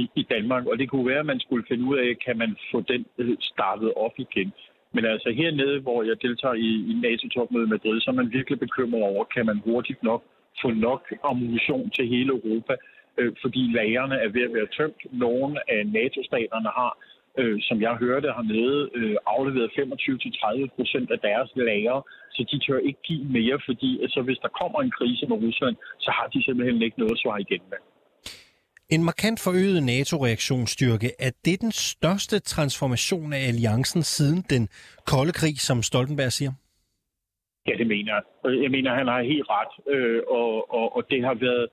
i, 0.00 0.10
i 0.14 0.22
Danmark, 0.34 0.66
og 0.66 0.78
det 0.78 0.90
kunne 0.90 1.06
være, 1.06 1.18
at 1.18 1.26
man 1.26 1.40
skulle 1.40 1.64
finde 1.68 1.84
ud 1.84 1.96
af, 1.96 2.18
kan 2.26 2.38
man 2.38 2.56
få 2.72 2.80
den 2.80 3.06
startet 3.40 3.92
op 3.96 4.14
igen. 4.18 4.52
Men 4.94 5.04
altså 5.04 5.30
hernede, 5.30 5.80
hvor 5.80 6.02
jeg 6.02 6.22
deltager 6.22 6.54
i, 6.54 6.70
i 6.90 6.94
NATO-topmødet 7.02 7.66
i 7.66 7.70
Madrid, 7.70 8.00
så 8.00 8.10
er 8.10 8.14
man 8.14 8.32
virkelig 8.32 8.58
bekymret 8.58 9.02
over, 9.02 9.24
kan 9.24 9.46
man 9.46 9.58
hurtigt 9.64 10.02
nok 10.02 10.22
få 10.62 10.70
nok 10.70 11.12
ammunition 11.24 11.90
til 11.90 12.08
hele 12.08 12.30
Europa, 12.38 12.74
øh, 13.18 13.32
fordi 13.42 13.62
lagerne 13.74 14.14
er 14.14 14.28
ved 14.28 14.42
at 14.42 14.54
være 14.54 14.72
tømt. 14.76 15.00
Nogle 15.12 15.70
af 15.74 15.86
NATO-staterne 15.86 16.70
har 16.78 16.92
øh, 17.38 17.58
som 17.68 17.80
jeg 17.82 17.94
hørte 17.94 18.28
hernede, 18.36 18.90
øh, 18.94 19.16
afleveret 19.26 19.70
25-30 19.70 20.66
procent 20.76 21.10
af 21.10 21.18
deres 21.18 21.50
lager, 21.56 21.98
så 22.34 22.44
de 22.50 22.58
tør 22.58 22.78
ikke 22.78 23.02
give 23.02 23.24
mere, 23.24 23.58
fordi 23.68 24.02
altså, 24.02 24.22
hvis 24.22 24.38
der 24.38 24.48
kommer 24.60 24.78
en 24.80 24.90
krise 24.98 25.26
med 25.26 25.36
Rusland, 25.36 25.76
så 25.98 26.10
har 26.10 26.26
de 26.26 26.44
simpelthen 26.44 26.82
ikke 26.82 26.98
noget 26.98 27.12
at 27.12 27.18
svare 27.18 27.40
igen 27.40 27.62
med. 27.70 27.78
En 28.90 29.04
markant 29.04 29.40
forøget 29.40 29.82
NATO-reaktionsstyrke, 29.82 31.10
er 31.18 31.30
det 31.44 31.60
den 31.60 31.72
største 31.72 32.38
transformation 32.38 33.32
af 33.32 33.48
alliancen 33.48 34.02
siden 34.02 34.44
den 34.50 34.68
kolde 35.06 35.32
krig, 35.32 35.56
som 35.60 35.82
Stoltenberg 35.82 36.32
siger? 36.32 36.52
Ja, 37.68 37.72
det 37.78 37.86
mener 37.86 38.12
jeg. 38.14 38.22
Jeg 38.62 38.70
mener, 38.70 38.94
han 38.94 39.06
har 39.06 39.22
helt 39.22 39.46
ret, 39.50 39.94
øh, 39.94 40.22
og, 40.28 40.74
og, 40.74 40.96
og 40.96 41.02
det 41.10 41.24
har 41.24 41.34
været 41.34 41.68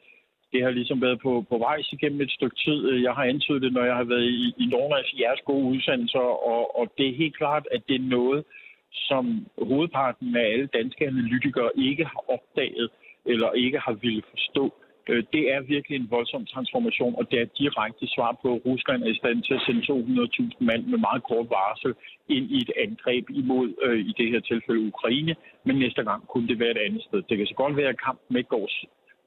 det 0.51 0.63
har 0.63 0.69
ligesom 0.69 1.01
været 1.01 1.19
på, 1.21 1.45
på 1.49 1.57
vej 1.57 1.77
igennem 1.91 2.21
et 2.21 2.31
stykke 2.31 2.55
tid. 2.65 2.79
Jeg 3.07 3.13
har 3.13 3.23
antydet 3.23 3.61
det, 3.61 3.73
når 3.73 3.83
jeg 3.83 3.95
har 3.95 4.03
været 4.03 4.23
i, 4.23 4.53
i 4.57 4.65
nogle 4.65 4.97
af 4.97 5.03
jeres 5.19 5.41
gode 5.45 5.65
udsendelser, 5.65 6.27
og, 6.53 6.79
og 6.79 6.93
det 6.97 7.09
er 7.09 7.15
helt 7.15 7.37
klart, 7.37 7.67
at 7.71 7.81
det 7.87 7.95
er 7.95 8.09
noget, 8.17 8.43
som 8.91 9.45
hovedparten 9.57 10.35
af 10.35 10.45
alle 10.53 10.67
danske 10.67 11.07
analytikere 11.07 11.69
ikke 11.77 12.05
har 12.05 12.23
opdaget 12.27 12.89
eller 13.25 13.51
ikke 13.51 13.79
har 13.79 13.93
ville 13.93 14.23
forstå. 14.29 14.73
Øh, 15.09 15.23
det 15.33 15.43
er 15.53 15.61
virkelig 15.61 15.95
en 15.95 16.11
voldsom 16.11 16.45
transformation, 16.45 17.15
og 17.19 17.31
det 17.31 17.37
er 17.41 17.55
direkte 17.61 18.07
svar 18.15 18.31
på, 18.41 18.47
at 18.55 18.61
Rusland 18.65 19.03
er 19.03 19.11
i 19.15 19.19
stand 19.21 19.43
til 19.43 19.53
at 19.53 19.63
sende 19.65 19.81
200.000 19.81 20.65
mand 20.69 20.83
med 20.91 20.99
meget 21.07 21.23
kort 21.23 21.47
varsel 21.49 21.93
ind 22.35 22.45
i 22.55 22.57
et 22.65 22.71
angreb 22.85 23.25
imod, 23.29 23.67
øh, 23.85 23.99
i 24.09 24.13
det 24.19 24.27
her 24.31 24.39
tilfælde, 24.39 24.87
Ukraine, 24.91 25.35
men 25.65 25.75
næste 25.75 26.03
gang 26.03 26.27
kunne 26.27 26.47
det 26.47 26.59
være 26.59 26.71
et 26.71 26.85
andet 26.85 27.03
sted. 27.03 27.21
Det 27.29 27.37
kan 27.37 27.47
så 27.47 27.57
godt 27.63 27.77
være, 27.77 27.89
at 27.93 28.03
kampen 28.07 28.37
ikke 28.37 28.49
går 28.49 28.67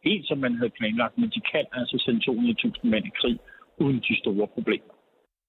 helt 0.05 0.27
som 0.29 0.39
man 0.39 0.55
havde 0.55 0.77
planlagt, 0.79 1.19
men 1.19 1.31
de 1.31 1.41
kan 1.53 1.65
altså 1.73 1.97
sende 2.05 2.21
200.000 2.31 2.91
mand 2.93 3.05
i 3.07 3.13
krig 3.21 3.39
uden 3.79 3.99
de 4.09 4.17
store 4.23 4.47
problemer. 4.47 4.92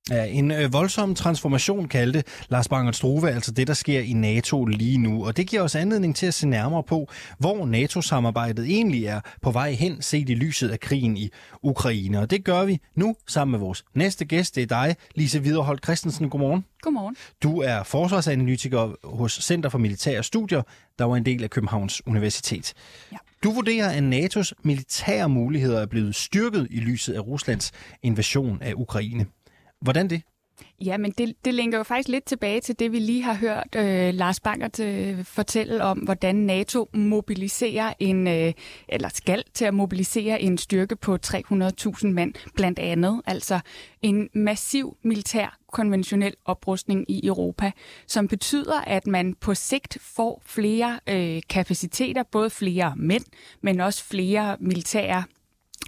Ja, 0.10 0.25
en 0.25 0.51
øh, 0.51 0.74
voldsom 0.74 1.15
transformation 1.15 1.88
kaldte 1.88 2.24
Lars 2.50 2.67
Bangert 2.67 2.95
Struve 2.95 3.31
altså 3.31 3.51
det, 3.51 3.67
der 3.67 3.74
sker 3.74 4.00
i 4.00 4.13
NATO 4.13 4.65
lige 4.65 4.98
nu. 4.98 5.25
Og 5.25 5.38
det 5.38 5.48
giver 5.48 5.62
os 5.62 5.75
anledning 5.75 6.15
til 6.15 6.25
at 6.25 6.33
se 6.33 6.48
nærmere 6.48 6.83
på, 6.83 7.07
hvor 7.39 7.65
NATO-samarbejdet 7.65 8.65
egentlig 8.65 9.05
er 9.05 9.22
på 9.41 9.51
vej 9.51 9.72
hen, 9.72 10.01
set 10.01 10.29
i 10.29 10.36
lyset 10.36 10.69
af 10.69 10.79
krigen 10.79 11.17
i 11.17 11.29
Ukraine. 11.62 12.19
Og 12.19 12.29
det 12.29 12.43
gør 12.43 12.65
vi 12.65 12.79
nu 12.95 13.15
sammen 13.27 13.51
med 13.51 13.60
vores 13.60 13.86
næste 13.95 14.25
gæst. 14.25 14.55
Det 14.55 14.63
er 14.63 14.67
dig, 14.67 14.95
Lise 15.15 15.43
Viderholdt 15.43 15.83
Christensen. 15.83 16.29
Godmorgen. 16.29 16.65
Godmorgen. 16.81 17.15
Du 17.43 17.62
er 17.62 17.83
forsvarsanalytiker 17.83 19.07
hos 19.07 19.33
Center 19.41 19.69
for 19.69 19.77
Militære 19.77 20.24
Studier, 20.24 20.62
der 21.00 21.05
var 21.05 21.15
en 21.15 21.25
del 21.25 21.43
af 21.43 21.50
Københavns 21.50 22.07
Universitet. 22.07 22.74
Ja. 23.12 23.17
Du 23.43 23.51
vurderer, 23.51 23.89
at 23.89 24.03
NATO's 24.03 24.51
militære 24.63 25.29
muligheder 25.29 25.81
er 25.81 25.86
blevet 25.86 26.15
styrket 26.15 26.67
i 26.69 26.79
lyset 26.79 27.13
af 27.13 27.19
Ruslands 27.19 27.72
invasion 28.03 28.57
af 28.62 28.74
Ukraine. 28.75 29.25
Hvordan 29.84 30.10
det? 30.10 30.22
Ja, 30.86 30.98
men 30.98 31.12
det, 31.12 31.36
det 31.46 31.54
linker 31.54 31.78
jo 31.78 31.84
faktisk 31.84 32.10
lidt 32.10 32.25
tilbage 32.25 32.62
til 32.62 32.80
det, 32.80 32.92
vi 32.92 33.00
lige 33.00 33.24
har 33.24 33.34
hørt 33.34 33.75
øh, 33.75 34.13
Lars 34.13 34.40
Bankert 34.40 34.80
øh, 34.80 35.24
fortælle 35.24 35.84
om, 35.84 35.98
hvordan 35.98 36.36
NATO 36.36 36.90
mobiliserer 36.94 37.94
en, 38.00 38.28
øh, 38.28 38.54
eller 38.90 39.10
skal 39.10 39.44
til 39.54 39.66
at 39.66 39.74
mobilisere 39.74 40.42
en 40.42 40.58
styrke 40.58 40.96
på 40.96 41.18
300.000 41.25 42.08
mand, 42.08 42.34
blandt 42.56 42.80
andet. 42.80 43.22
Altså 43.25 43.60
en 44.02 44.30
massiv 44.34 44.98
militær 45.04 45.58
konventionel 45.72 46.34
oprustning 46.46 47.12
i 47.12 47.28
Europa, 47.28 47.72
som 48.08 48.28
betyder, 48.28 48.82
at 48.82 49.08
man 49.08 49.36
på 49.36 49.54
sigt 49.56 49.98
får 50.02 50.42
flere 50.46 51.00
øh, 51.10 51.42
kapaciteter, 51.50 52.24
både 52.24 52.50
flere 52.50 52.94
mænd, 52.98 53.24
men 53.62 53.80
også 53.80 54.04
flere 54.06 54.58
militære 54.60 55.24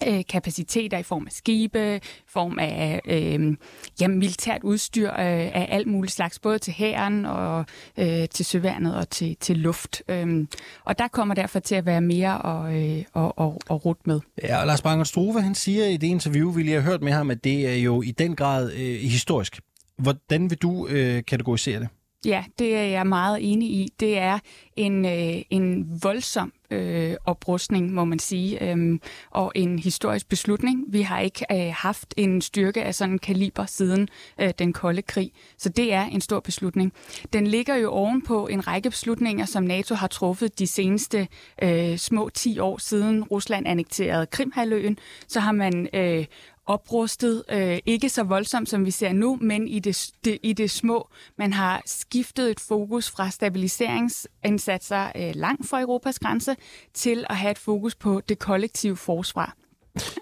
øh, 0.08 0.24
kapaciteter 0.30 0.98
i 0.98 1.04
form 1.04 1.26
af 1.26 1.32
skibe, 1.32 1.96
i 1.96 2.00
form 2.28 2.60
af 2.60 3.02
øh, 3.06 3.58
ja, 4.02 4.08
militært 4.08 4.64
udstyr 4.64 5.10
øh, 5.10 5.16
af 5.20 5.68
alt 5.70 5.88
muligt 5.88 6.14
slags, 6.14 6.40
både 6.40 6.60
til 6.60 6.74
hæren 6.74 7.26
og 7.26 7.66
øh, 7.98 8.30
til 8.30 8.46
søværnet 8.46 8.96
og 8.96 9.10
til, 9.10 9.38
til 9.40 9.58
luft. 9.58 10.04
Øh, 10.10 10.48
og 10.84 11.00
der 11.00 11.08
kommer 11.08 11.36
derfor 11.36 11.60
til 11.60 11.76
at 11.76 11.86
være 11.86 12.02
mere 12.02 12.42
og, 12.42 12.84
øh, 12.84 13.04
og, 13.14 13.40
og, 13.40 13.62
og 13.70 13.86
rut 13.86 14.08
med. 14.08 14.20
Ja, 14.44 14.62
og 14.62 14.68
Lars 14.68 14.82
Banger 14.82 15.04
Struve, 15.04 15.42
han 15.42 15.56
siger 15.56 15.86
i 15.86 15.98
det 15.98 16.08
interview, 16.08 16.52
vi 16.52 16.64
lige 16.64 16.76
har 16.76 16.82
hørt 16.82 17.02
med 17.02 17.12
ham, 17.12 17.32
at 17.32 17.44
det 17.44 17.70
er 17.70 17.76
jo 17.76 18.02
i 18.02 18.12
den 18.12 18.36
grad 18.36 18.72
øh, 18.72 18.96
historisk. 18.96 19.60
Hvordan 19.98 20.50
vil 20.50 20.58
du 20.58 20.88
øh, 20.88 21.24
kategorisere 21.26 21.80
det? 21.80 21.88
Ja, 22.26 22.44
det 22.60 22.76
er 22.76 22.84
jeg 22.84 23.08
meget 23.08 23.52
enig 23.52 23.70
i. 23.70 23.90
Det 24.00 24.18
er 24.18 24.40
en, 24.76 25.06
øh, 25.06 25.42
en 25.50 26.00
voldsom 26.04 26.54
øh, 26.72 27.16
oprustning, 27.26 27.94
må 27.94 28.06
man 28.06 28.20
sige, 28.20 28.72
øh, 28.72 29.00
og 29.32 29.52
en 29.56 29.80
historisk 29.80 30.30
beslutning. 30.30 30.86
Vi 30.88 31.02
har 31.02 31.20
ikke 31.20 31.46
øh, 31.52 31.74
haft 31.78 32.14
en 32.18 32.42
styrke 32.42 32.84
af 32.84 32.96
sådan 32.96 33.14
en 33.14 33.20
kaliber 33.20 33.66
siden 33.66 34.08
øh, 34.42 34.54
den 34.60 34.74
kolde 34.74 35.02
krig, 35.02 35.32
så 35.58 35.70
det 35.70 35.94
er 35.94 36.04
en 36.04 36.22
stor 36.22 36.40
beslutning. 36.40 36.94
Den 37.34 37.48
ligger 37.48 37.76
jo 37.76 37.92
ovenpå 37.92 38.48
en 38.48 38.68
række 38.68 38.90
beslutninger, 38.90 39.46
som 39.46 39.64
NATO 39.64 39.96
har 39.96 40.08
truffet 40.08 40.60
de 40.60 40.68
seneste 40.68 41.28
øh, 41.64 41.98
små 41.98 42.30
10 42.30 42.60
år 42.60 42.78
siden 42.78 43.24
Rusland 43.24 43.68
annekterede 43.68 44.26
Krimhaløen. 44.26 44.98
Så 45.28 45.40
har 45.40 45.52
man 45.52 45.88
øh, 45.94 46.26
oprustet, 46.66 47.44
øh, 47.50 47.78
ikke 47.86 48.10
så 48.10 48.24
voldsomt 48.24 48.70
som 48.70 48.86
vi 48.86 48.92
ser 48.92 49.14
nu, 49.14 49.38
men 49.42 49.68
i 49.68 49.80
det, 49.80 50.10
det, 50.26 50.38
i 50.44 50.54
det 50.54 50.72
små. 50.72 51.10
Man 51.38 51.54
har 51.54 51.82
skiftet 51.86 52.52
et 52.52 52.60
fokus 52.60 53.10
fra 53.10 53.30
stabiliseringsindsatser 53.30 55.12
øh, 55.16 55.32
langt 55.36 55.70
fra 55.70 55.82
Europas 55.82 56.20
grænse 56.20 56.56
til 56.94 57.26
at 57.30 57.36
have 57.38 57.52
et 57.52 57.58
fokus 57.58 57.96
på 57.96 58.22
det 58.30 58.40
kollektive 58.40 58.98
forsvar. 58.98 59.56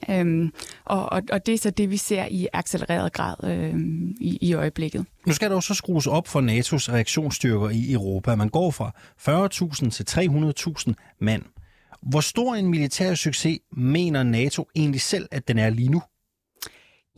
Øhm, 0.09 0.53
og, 0.85 1.12
og, 1.12 1.21
og 1.31 1.45
det 1.45 1.53
er 1.53 1.57
så 1.57 1.69
det, 1.69 1.89
vi 1.89 1.97
ser 1.97 2.25
i 2.25 2.47
accelereret 2.53 3.13
grad 3.13 3.35
øhm, 3.43 4.15
i, 4.21 4.38
i 4.41 4.53
øjeblikket. 4.53 5.05
Nu 5.27 5.33
skal 5.33 5.50
der 5.50 5.55
også 5.55 5.73
skrues 5.73 6.07
op 6.07 6.27
for 6.27 6.41
NATO's 6.41 6.93
reaktionsstyrker 6.93 7.69
i 7.69 7.91
Europa. 7.93 8.35
Man 8.35 8.50
går 8.50 8.71
fra 8.71 8.91
40.000 9.85 9.89
til 9.89 10.05
300.000 10.89 10.93
mand. 11.19 11.43
Hvor 12.01 12.21
stor 12.21 12.55
en 12.55 12.67
militær 12.67 13.15
succes 13.15 13.59
mener 13.77 14.23
NATO 14.23 14.67
egentlig 14.75 15.01
selv, 15.01 15.27
at 15.31 15.47
den 15.47 15.57
er 15.57 15.69
lige 15.69 15.89
nu? 15.89 16.01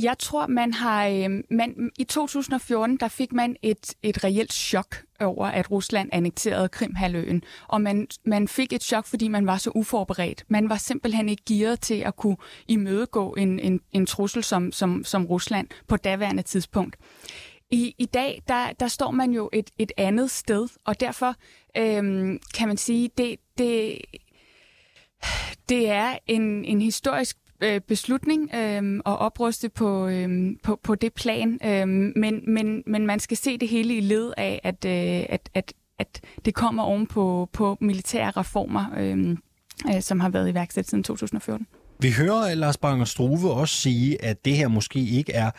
Jeg 0.02 0.18
tror, 0.20 0.48
man 0.48 0.74
har... 0.74 1.08
Øh, 1.08 1.30
man, 1.50 1.92
I 2.00 2.04
2014 2.04 2.98
der 2.98 3.08
fik 3.08 3.34
man 3.34 3.56
et, 3.62 3.94
et 4.04 4.24
reelt 4.24 4.54
chok 4.54 4.96
over, 5.20 5.46
at 5.46 5.72
Rusland 5.72 6.10
annekterede 6.14 6.70
Krimhaløen. 6.70 7.44
Og 7.68 7.82
man, 7.82 8.08
man 8.26 8.48
fik 8.48 8.74
et 8.74 8.84
chok, 8.84 9.06
fordi 9.06 9.28
man 9.28 9.48
var 9.48 9.58
så 9.58 9.72
uforberedt. 9.76 10.46
Man 10.48 10.70
var 10.70 10.78
simpelthen 10.78 11.30
ikke 11.30 11.44
gearet 11.46 11.80
til 11.80 11.96
at 11.96 12.16
kunne 12.16 12.38
imødegå 12.68 13.34
en, 13.34 13.60
en, 13.60 13.82
en 13.92 14.06
trussel 14.06 14.44
som, 14.44 14.72
som, 14.72 15.04
som 15.04 15.26
Rusland 15.26 15.68
på 15.88 15.98
daværende 15.98 16.44
tidspunkt. 16.44 16.96
I, 17.72 17.96
i 17.98 18.06
dag, 18.06 18.44
der, 18.48 18.72
der 18.80 18.88
står 18.88 19.12
man 19.12 19.32
jo 19.32 19.50
et, 19.54 19.70
et 19.78 19.92
andet 19.98 20.32
sted, 20.32 20.68
og 20.86 21.00
derfor 21.00 21.36
øhm, 21.78 22.40
kan 22.54 22.68
man 22.68 22.78
sige, 22.78 23.10
det, 23.18 23.36
det, 23.58 23.98
det 25.70 25.90
er 25.90 26.18
en, 26.28 26.66
en 26.66 26.82
historisk 26.82 27.38
øh, 27.64 27.82
beslutning 27.82 28.50
øh, 28.56 28.96
at 28.96 29.20
opruste 29.20 29.70
på, 29.70 30.08
øh, 30.08 30.50
på, 30.64 30.80
på 30.84 30.96
det 30.96 31.14
plan, 31.14 31.60
øh, 31.66 31.88
men, 31.88 32.44
men, 32.48 32.84
men 32.88 33.06
man 33.06 33.20
skal 33.20 33.38
se 33.38 33.58
det 33.58 33.70
hele 33.70 33.98
i 33.98 34.00
led 34.00 34.34
af, 34.38 34.62
at, 34.64 34.86
øh, 34.86 35.26
at, 35.30 35.50
at, 35.54 35.74
at 36.00 36.22
det 36.46 36.54
kommer 36.54 36.84
oven 36.84 37.08
på, 37.08 37.50
på 37.54 37.78
militære 37.82 38.32
reformer, 38.32 38.86
øh, 38.98 39.38
øh, 39.96 40.02
som 40.02 40.20
har 40.20 40.30
været 40.30 40.50
iværksat 40.50 40.90
siden 40.90 41.04
2014. 41.04 41.68
Vi 42.00 42.12
hører 42.12 42.56
Lars 42.56 42.78
Banger 42.78 43.06
Struve 43.06 43.52
også 43.52 43.76
sige, 43.76 44.24
at 44.24 44.46
det 44.46 44.56
her 44.56 44.68
måske 44.68 45.00
ikke 45.00 45.34
er 45.34 45.52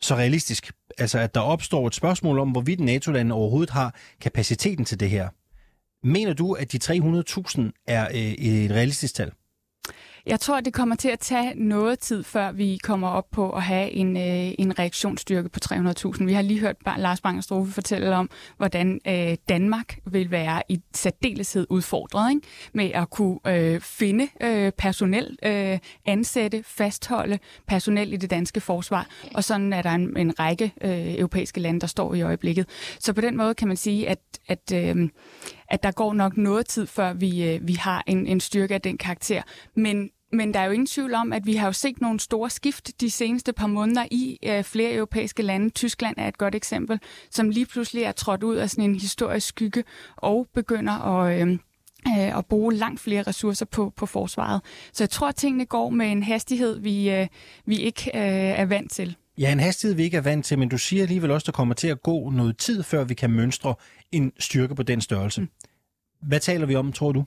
så 0.00 0.14
realistisk. 0.14 0.72
Altså, 0.98 1.18
at 1.18 1.34
der 1.34 1.40
opstår 1.40 1.86
et 1.86 1.94
spørgsmål 1.94 2.38
om, 2.38 2.50
hvorvidt 2.50 2.80
NATO-landene 2.80 3.34
overhovedet 3.34 3.70
har 3.70 3.94
kapaciteten 4.20 4.84
til 4.84 5.00
det 5.00 5.10
her. 5.10 5.28
Mener 6.06 6.32
du, 6.32 6.52
at 6.52 6.72
de 6.72 6.78
300.000 6.84 7.82
er 7.86 8.08
øh, 8.08 8.16
et 8.16 8.70
realistisk 8.70 9.14
tal? 9.14 9.32
Jeg 10.26 10.40
tror, 10.40 10.60
det 10.60 10.72
kommer 10.72 10.94
til 10.94 11.08
at 11.08 11.18
tage 11.18 11.52
noget 11.54 11.98
tid, 11.98 12.22
før 12.22 12.52
vi 12.52 12.78
kommer 12.82 13.08
op 13.08 13.30
på 13.30 13.50
at 13.50 13.62
have 13.62 13.90
en, 13.90 14.16
øh, 14.16 14.54
en 14.58 14.78
reaktionsstyrke 14.78 15.48
på 15.48 15.60
300.000. 15.64 16.24
Vi 16.24 16.32
har 16.32 16.42
lige 16.42 16.60
hørt 16.60 16.76
Lars 16.96 17.20
Bangerstrofe 17.20 17.72
fortælle 17.72 18.16
om, 18.16 18.30
hvordan 18.56 19.00
øh, 19.06 19.36
Danmark 19.48 19.98
vil 20.04 20.30
være 20.30 20.62
i 20.68 20.80
særdeleshed 20.94 21.66
udfordret 21.70 22.30
ikke? 22.30 22.46
med 22.72 22.90
at 22.94 23.10
kunne 23.10 23.38
øh, 23.46 23.80
finde 23.80 24.28
øh, 24.40 24.72
personel, 24.72 25.38
øh, 25.42 25.78
ansætte, 26.06 26.62
fastholde 26.66 27.38
personel 27.66 28.12
i 28.12 28.16
det 28.16 28.30
danske 28.30 28.60
forsvar. 28.60 29.06
Og 29.34 29.44
sådan 29.44 29.72
er 29.72 29.82
der 29.82 29.90
en, 29.90 30.16
en 30.16 30.40
række 30.40 30.72
øh, 30.80 31.14
europæiske 31.14 31.60
lande, 31.60 31.80
der 31.80 31.86
står 31.86 32.14
i 32.14 32.22
øjeblikket. 32.22 32.68
Så 32.98 33.12
på 33.12 33.20
den 33.20 33.36
måde 33.36 33.54
kan 33.54 33.68
man 33.68 33.76
sige, 33.76 34.08
at, 34.08 34.20
at, 34.48 34.72
øh, 34.74 35.08
at 35.68 35.82
der 35.82 35.90
går 35.90 36.14
nok 36.14 36.36
noget 36.36 36.66
tid, 36.66 36.86
før 36.86 37.12
vi, 37.12 37.44
øh, 37.44 37.68
vi 37.68 37.72
har 37.72 38.04
en, 38.06 38.26
en 38.26 38.40
styrke 38.40 38.74
af 38.74 38.80
den 38.80 38.98
karakter. 38.98 39.42
Men 39.74 40.10
men 40.32 40.54
der 40.54 40.60
er 40.60 40.64
jo 40.64 40.70
ingen 40.70 40.86
tvivl 40.86 41.14
om, 41.14 41.32
at 41.32 41.46
vi 41.46 41.54
har 41.54 41.66
jo 41.66 41.72
set 41.72 42.00
nogle 42.00 42.20
store 42.20 42.50
skift 42.50 43.00
de 43.00 43.10
seneste 43.10 43.52
par 43.52 43.66
måneder 43.66 44.06
i 44.10 44.38
øh, 44.42 44.64
flere 44.64 44.94
europæiske 44.94 45.42
lande. 45.42 45.70
Tyskland 45.70 46.16
er 46.18 46.28
et 46.28 46.38
godt 46.38 46.54
eksempel, 46.54 47.00
som 47.30 47.50
lige 47.50 47.66
pludselig 47.66 48.02
er 48.02 48.12
trådt 48.12 48.42
ud 48.42 48.56
af 48.56 48.70
sådan 48.70 48.84
en 48.84 48.94
historisk 48.94 49.48
skygge 49.48 49.84
og 50.16 50.46
begynder 50.54 50.92
at... 50.92 51.40
Øh, 51.40 51.58
øh, 52.08 52.38
at 52.38 52.46
bruge 52.46 52.74
langt 52.74 53.00
flere 53.00 53.22
ressourcer 53.22 53.66
på, 53.66 53.92
på 53.96 54.06
forsvaret. 54.06 54.60
Så 54.92 55.04
jeg 55.04 55.10
tror, 55.10 55.28
at 55.28 55.36
tingene 55.36 55.66
går 55.66 55.90
med 55.90 56.06
en 56.06 56.22
hastighed, 56.22 56.78
vi, 56.78 57.10
øh, 57.10 57.26
vi 57.64 57.76
ikke 57.76 58.10
øh, 58.14 58.60
er 58.60 58.64
vant 58.64 58.92
til. 58.92 59.16
Ja, 59.38 59.52
en 59.52 59.60
hastighed, 59.60 59.96
vi 59.96 60.02
ikke 60.02 60.16
er 60.16 60.20
vant 60.20 60.44
til, 60.44 60.58
men 60.58 60.68
du 60.68 60.78
siger 60.78 61.02
alligevel 61.02 61.30
også, 61.30 61.44
at 61.44 61.46
der 61.46 61.52
kommer 61.52 61.74
til 61.74 61.88
at 61.88 62.02
gå 62.02 62.30
noget 62.30 62.58
tid, 62.58 62.82
før 62.82 63.04
vi 63.04 63.14
kan 63.14 63.30
mønstre 63.30 63.74
en 64.12 64.32
styrke 64.38 64.74
på 64.74 64.82
den 64.82 65.00
størrelse. 65.00 65.40
Mm. 65.40 65.48
Hvad 66.22 66.40
taler 66.40 66.66
vi 66.66 66.74
om, 66.74 66.92
tror 66.92 67.12
du? 67.12 67.24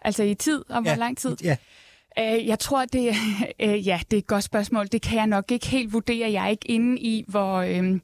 Altså 0.00 0.22
i 0.22 0.34
tid, 0.34 0.64
og 0.68 0.82
hvor 0.82 0.90
ja, 0.90 0.96
lang 0.96 1.18
tid? 1.18 1.36
Ja. 1.44 1.56
Øh, 2.18 2.46
jeg 2.46 2.58
tror, 2.58 2.84
det, 2.84 3.14
øh, 3.60 3.86
ja, 3.86 4.00
det 4.10 4.16
er 4.16 4.18
et 4.18 4.26
godt 4.26 4.44
spørgsmål. 4.44 4.86
Det 4.86 5.02
kan 5.02 5.18
jeg 5.18 5.26
nok 5.26 5.50
ikke 5.50 5.66
helt 5.66 5.92
vurdere. 5.92 6.32
Jeg 6.32 6.44
er 6.44 6.48
ikke 6.48 6.70
inde 6.70 7.00
i, 7.00 7.24
hvor, 7.28 7.54
øh, 7.56 8.00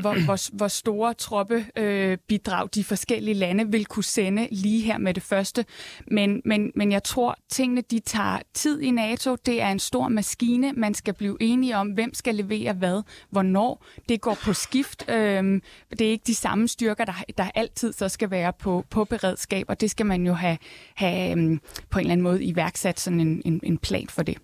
hvor, 0.00 0.24
hvor, 0.24 0.56
hvor 0.56 0.68
store 0.68 1.14
troppebidrag 1.14 2.64
øh, 2.64 2.68
de 2.74 2.84
forskellige 2.84 3.34
lande 3.34 3.70
vil 3.70 3.86
kunne 3.86 4.04
sende 4.04 4.48
lige 4.50 4.82
her 4.82 4.98
med 4.98 5.14
det 5.14 5.22
første. 5.22 5.64
Men, 6.06 6.42
men, 6.44 6.72
men 6.74 6.92
jeg 6.92 7.04
tror, 7.04 7.36
tingene 7.48 7.80
de 7.80 8.00
tager 8.00 8.38
tid 8.54 8.80
i 8.80 8.90
NATO. 8.90 9.36
Det 9.36 9.62
er 9.62 9.68
en 9.68 9.78
stor 9.78 10.08
maskine. 10.08 10.72
Man 10.72 10.94
skal 10.94 11.14
blive 11.14 11.36
enige 11.40 11.76
om, 11.76 11.88
hvem 11.88 12.14
skal 12.14 12.34
levere 12.34 12.72
hvad, 12.72 13.02
hvornår. 13.30 13.84
Det 14.08 14.20
går 14.20 14.38
på 14.44 14.52
skift. 14.52 15.04
Øh, 15.08 15.60
det 15.90 16.00
er 16.00 16.10
ikke 16.10 16.24
de 16.26 16.34
samme 16.34 16.68
styrker, 16.68 17.04
der, 17.04 17.24
der 17.38 17.50
altid 17.54 17.92
så 17.92 18.08
skal 18.08 18.30
være 18.30 18.52
på, 18.52 18.84
på 18.90 19.04
beredskab, 19.04 19.66
og 19.68 19.80
det 19.80 19.90
skal 19.90 20.06
man 20.06 20.26
jo 20.26 20.32
have, 20.32 20.58
have 20.94 21.38
øh, 21.38 21.58
på 21.90 21.98
en 21.98 22.00
eller 22.00 22.12
anden 22.12 22.22
måde 22.22 22.44
iværksat 22.44 23.00
sådan 23.00 23.20
en, 23.20 23.42
en, 23.48 23.60
en 23.62 23.78
plan 23.78 24.06
for 24.08 24.22
det. 24.22 24.36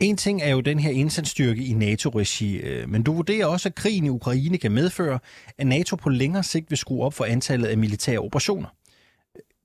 En 0.00 0.16
ting 0.16 0.42
er 0.42 0.48
jo 0.48 0.60
den 0.60 0.78
her 0.78 0.90
indsatsstyrke 0.90 1.64
i 1.64 1.72
NATO-regi, 1.72 2.56
øh, 2.56 2.88
men 2.88 3.02
du 3.02 3.12
vurderer 3.12 3.46
også, 3.46 3.68
at 3.68 3.74
krigen 3.74 4.04
i 4.04 4.08
Ukraine 4.08 4.58
kan 4.58 4.72
medføre, 4.72 5.18
at 5.58 5.66
NATO 5.66 5.96
på 5.96 6.08
længere 6.08 6.42
sigt 6.42 6.70
vil 6.70 6.78
skrue 6.78 7.04
op 7.04 7.14
for 7.14 7.24
antallet 7.24 7.68
af 7.68 7.78
militære 7.78 8.18
operationer. 8.18 8.68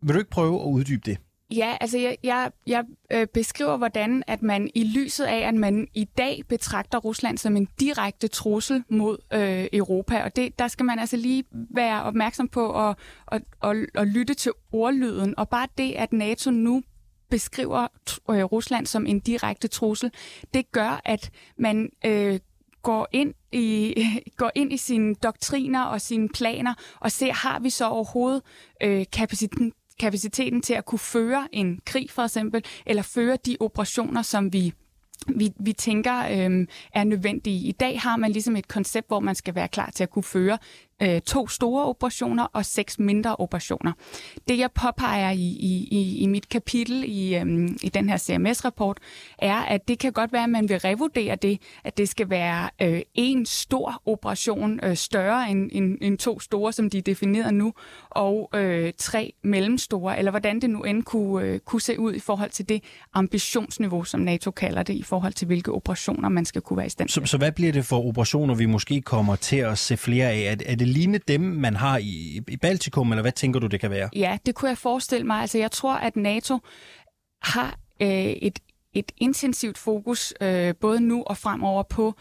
Vil 0.01 0.13
du 0.13 0.19
ikke 0.19 0.31
prøve 0.31 0.61
at 0.61 0.65
uddybe 0.65 1.01
det? 1.05 1.17
Ja, 1.55 1.77
altså 1.81 1.97
jeg, 1.97 2.17
jeg, 2.23 2.51
jeg 2.67 2.83
øh, 3.11 3.27
beskriver, 3.33 3.77
hvordan 3.77 4.23
at 4.27 4.41
man 4.41 4.69
i 4.75 4.83
lyset 4.83 5.25
af, 5.25 5.47
at 5.47 5.53
man 5.53 5.87
i 5.93 6.03
dag 6.03 6.41
betragter 6.49 6.97
Rusland 6.97 7.37
som 7.37 7.57
en 7.57 7.67
direkte 7.79 8.27
trussel 8.27 8.83
mod 8.89 9.17
øh, 9.33 9.67
Europa, 9.73 10.23
og 10.23 10.35
det, 10.35 10.59
der 10.59 10.67
skal 10.67 10.85
man 10.85 10.99
altså 10.99 11.17
lige 11.17 11.43
være 11.51 12.03
opmærksom 12.03 12.47
på 12.47 12.89
at, 12.89 12.95
at, 13.31 13.41
at, 13.63 13.77
at 13.95 14.07
lytte 14.07 14.33
til 14.33 14.51
ordlyden, 14.71 15.33
og 15.37 15.49
bare 15.49 15.67
det, 15.77 15.93
at 15.93 16.13
NATO 16.13 16.51
nu 16.51 16.83
beskriver 17.29 17.87
øh, 18.29 18.43
Rusland 18.43 18.85
som 18.85 19.05
en 19.05 19.19
direkte 19.19 19.67
trussel, 19.67 20.11
det 20.53 20.71
gør, 20.71 21.01
at 21.05 21.31
man 21.57 21.89
øh, 22.05 22.39
går 22.83 23.07
ind 23.11 23.33
i 23.51 23.95
går 24.37 24.51
ind 24.55 24.73
i 24.73 24.77
sine 24.77 25.15
doktriner 25.15 25.83
og 25.83 26.01
sine 26.01 26.29
planer 26.29 26.73
og 26.99 27.11
ser, 27.11 27.33
har 27.33 27.59
vi 27.59 27.69
så 27.69 27.87
overhovedet 27.87 28.41
øh, 28.83 29.05
kapaciteten, 29.11 29.73
kapaciteten 29.99 30.61
til 30.61 30.73
at 30.73 30.85
kunne 30.85 30.99
føre 30.99 31.47
en 31.51 31.79
krig 31.85 32.11
for 32.11 32.21
eksempel, 32.21 32.65
eller 32.85 33.03
føre 33.03 33.37
de 33.45 33.57
operationer, 33.59 34.21
som 34.21 34.53
vi 34.53 34.73
vi, 35.27 35.51
vi 35.59 35.73
tænker 35.73 36.19
øh, 36.19 36.67
er 36.93 37.03
nødvendige. 37.03 37.67
I 37.67 37.71
dag 37.71 38.01
har 38.01 38.17
man 38.17 38.31
ligesom 38.31 38.55
et 38.55 38.67
koncept, 38.67 39.07
hvor 39.07 39.19
man 39.19 39.35
skal 39.35 39.55
være 39.55 39.67
klar 39.67 39.91
til 39.95 40.03
at 40.03 40.09
kunne 40.09 40.23
føre 40.23 40.57
øh, 41.01 41.21
to 41.21 41.47
store 41.47 41.85
operationer 41.85 42.43
og 42.53 42.65
seks 42.65 42.99
mindre 42.99 43.35
operationer. 43.35 43.91
Det 44.47 44.59
jeg 44.59 44.71
påpeger 44.71 45.31
i, 45.31 45.57
i, 45.91 46.17
i 46.17 46.27
mit 46.27 46.49
kapitel 46.49 47.03
i, 47.07 47.35
øhm, 47.35 47.77
i 47.83 47.89
den 47.89 48.09
her 48.09 48.17
CMS-rapport, 48.17 48.97
er, 49.37 49.55
at 49.55 49.87
det 49.87 49.99
kan 49.99 50.11
godt 50.11 50.33
være, 50.33 50.43
at 50.43 50.49
man 50.49 50.69
vil 50.69 50.79
revurdere 50.79 51.35
det, 51.35 51.61
at 51.83 51.97
det 51.97 52.09
skal 52.09 52.29
være 52.29 52.69
øh, 52.81 53.01
en 53.13 53.45
stor 53.45 54.01
operation, 54.05 54.79
øh, 54.83 54.95
større 54.95 55.49
end, 55.49 55.69
end, 55.73 55.97
end 56.01 56.17
to 56.17 56.39
store, 56.39 56.73
som 56.73 56.89
de 56.89 56.97
er 56.97 57.01
defineret 57.01 57.53
nu, 57.53 57.73
og 58.09 58.49
øh, 58.55 58.93
tre 58.97 59.33
mellemstore, 59.43 60.17
eller 60.17 60.31
hvordan 60.31 60.61
det 60.61 60.69
nu 60.69 60.83
end 60.83 61.03
kunne, 61.03 61.45
øh, 61.45 61.59
kunne 61.59 61.81
se 61.81 61.99
ud 61.99 62.13
i 62.13 62.19
forhold 62.19 62.49
til 62.49 62.69
det 62.69 62.83
ambitionsniveau, 63.13 64.03
som 64.03 64.19
NATO 64.19 64.51
kalder 64.51 64.83
det, 64.83 64.93
i 64.93 65.03
forhold 65.03 65.33
til 65.33 65.47
hvilke 65.47 65.71
operationer 65.71 66.29
man 66.29 66.45
skal 66.45 66.61
kunne 66.61 66.77
være 66.77 66.85
i 66.85 66.89
stand 66.89 67.09
til. 67.09 67.21
Så, 67.21 67.31
så 67.31 67.37
hvad 67.37 67.51
bliver 67.51 67.71
det 67.71 67.85
for 67.85 68.07
operationer, 68.07 68.55
vi 68.55 68.65
måske 68.65 69.01
kommer 69.01 69.35
til 69.35 69.57
at 69.57 69.77
se 69.77 69.97
flere 69.97 70.31
af? 70.31 70.39
Er, 70.39 70.55
er 70.65 70.75
det 70.75 70.87
ligne 70.89 71.17
dem, 71.27 71.41
man 71.41 71.75
har 71.75 71.97
i, 71.97 72.41
i 72.47 72.57
Baltikum, 72.57 73.11
eller 73.11 73.21
hvad 73.21 73.31
tænker 73.31 73.59
du, 73.59 73.67
det 73.67 73.79
kan 73.79 73.91
være? 73.91 74.09
Ja, 74.15 74.37
det 74.45 74.55
kunne 74.55 74.69
jeg 74.69 74.77
forestille 74.77 75.27
mig. 75.27 75.41
Altså, 75.41 75.57
jeg 75.57 75.71
tror, 75.71 75.93
at 75.93 76.15
NATO 76.15 76.59
har 77.41 77.79
øh, 78.01 78.09
et 78.09 78.59
et 78.93 79.11
intensivt 79.17 79.77
fokus, 79.77 80.33
øh, 80.41 80.75
både 80.81 81.01
nu 81.01 81.23
og 81.23 81.37
fremover, 81.37 81.83
på 81.83 82.13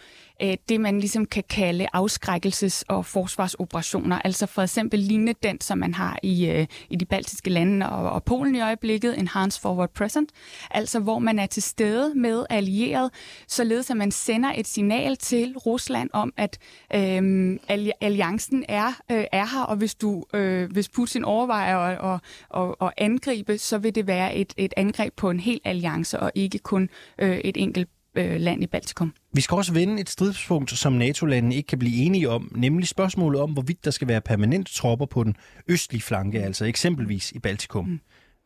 øh, 0.42 0.57
det, 0.68 0.81
man 0.81 1.01
ligesom 1.01 1.27
kan 1.27 1.44
kalde 1.51 1.87
afskrækkelses- 1.96 2.83
og 2.88 3.07
forsvarsoperationer. 3.07 4.18
Altså 4.18 4.46
for 4.46 4.62
eksempel 4.62 5.01
lignende 5.01 5.35
den, 5.42 5.61
som 5.61 5.79
man 5.79 5.94
har 5.94 6.18
i, 6.22 6.46
øh, 6.46 6.66
i 6.90 6.96
de 6.96 7.05
baltiske 7.05 7.51
lande 7.51 7.90
og, 7.90 8.11
og 8.11 8.24
Polen 8.24 8.55
i 8.55 8.61
øjeblikket, 8.61 9.18
Enhanced 9.18 9.61
Forward 9.61 9.90
Present. 9.90 10.31
Altså 10.70 11.01
hvor 11.01 11.18
man 11.18 11.38
er 11.38 11.46
til 11.46 11.62
stede 11.62 12.14
med 12.14 12.44
allieret, 12.51 13.11
således 13.48 13.90
at 13.90 13.96
man 13.96 14.11
sender 14.11 14.53
et 14.57 14.66
signal 14.66 15.16
til 15.16 15.55
Rusland 15.57 16.11
om, 16.12 16.33
at 16.37 16.59
øh, 16.94 17.59
alliancen 18.01 18.64
er, 18.68 18.87
øh, 19.12 19.24
er 19.33 19.46
her, 19.46 19.62
og 19.62 19.77
hvis, 19.77 19.94
du, 19.94 20.24
øh, 20.35 20.70
hvis 20.72 20.88
Putin 20.88 21.24
overvejer 21.24 21.79
at, 21.79 22.14
at, 22.14 22.20
at, 22.62 22.74
at 22.81 22.92
angribe, 22.96 23.59
så 23.59 23.79
vil 23.79 23.94
det 23.94 24.07
være 24.07 24.35
et, 24.35 24.55
et 24.57 24.74
angreb 24.77 25.14
på 25.16 25.31
en 25.31 25.40
hel 25.40 25.61
alliance, 25.64 26.20
og 26.20 26.33
ikke 26.35 26.59
kun 26.59 26.88
øh, 27.18 27.38
et 27.38 27.57
enkelt 27.57 27.88
øh, 28.18 28.40
land 28.40 28.62
i 28.62 28.66
Baltikum. 28.66 29.14
Vi 29.33 29.40
skal 29.40 29.54
også 29.54 29.72
vende 29.72 30.00
et 30.00 30.09
stridspunkt, 30.09 30.70
som 30.70 30.92
NATO-landene 30.92 31.54
ikke 31.54 31.66
kan 31.66 31.78
blive 31.78 31.96
enige 31.96 32.28
om, 32.28 32.52
nemlig 32.57 32.88
spørgsmålet 32.88 33.40
om, 33.40 33.52
hvorvidt 33.52 33.85
der 33.85 33.90
skal 33.90 34.09
være 34.09 34.20
permanente 34.20 34.74
tropper 34.74 35.07
på 35.07 35.24
den 35.24 35.37
østlige 35.68 36.02
flanke, 36.02 36.42
altså 36.42 36.64
eksempelvis 36.64 37.33
i 37.33 37.38
Baltikum. 37.38 37.85
Mm. 37.88 38.00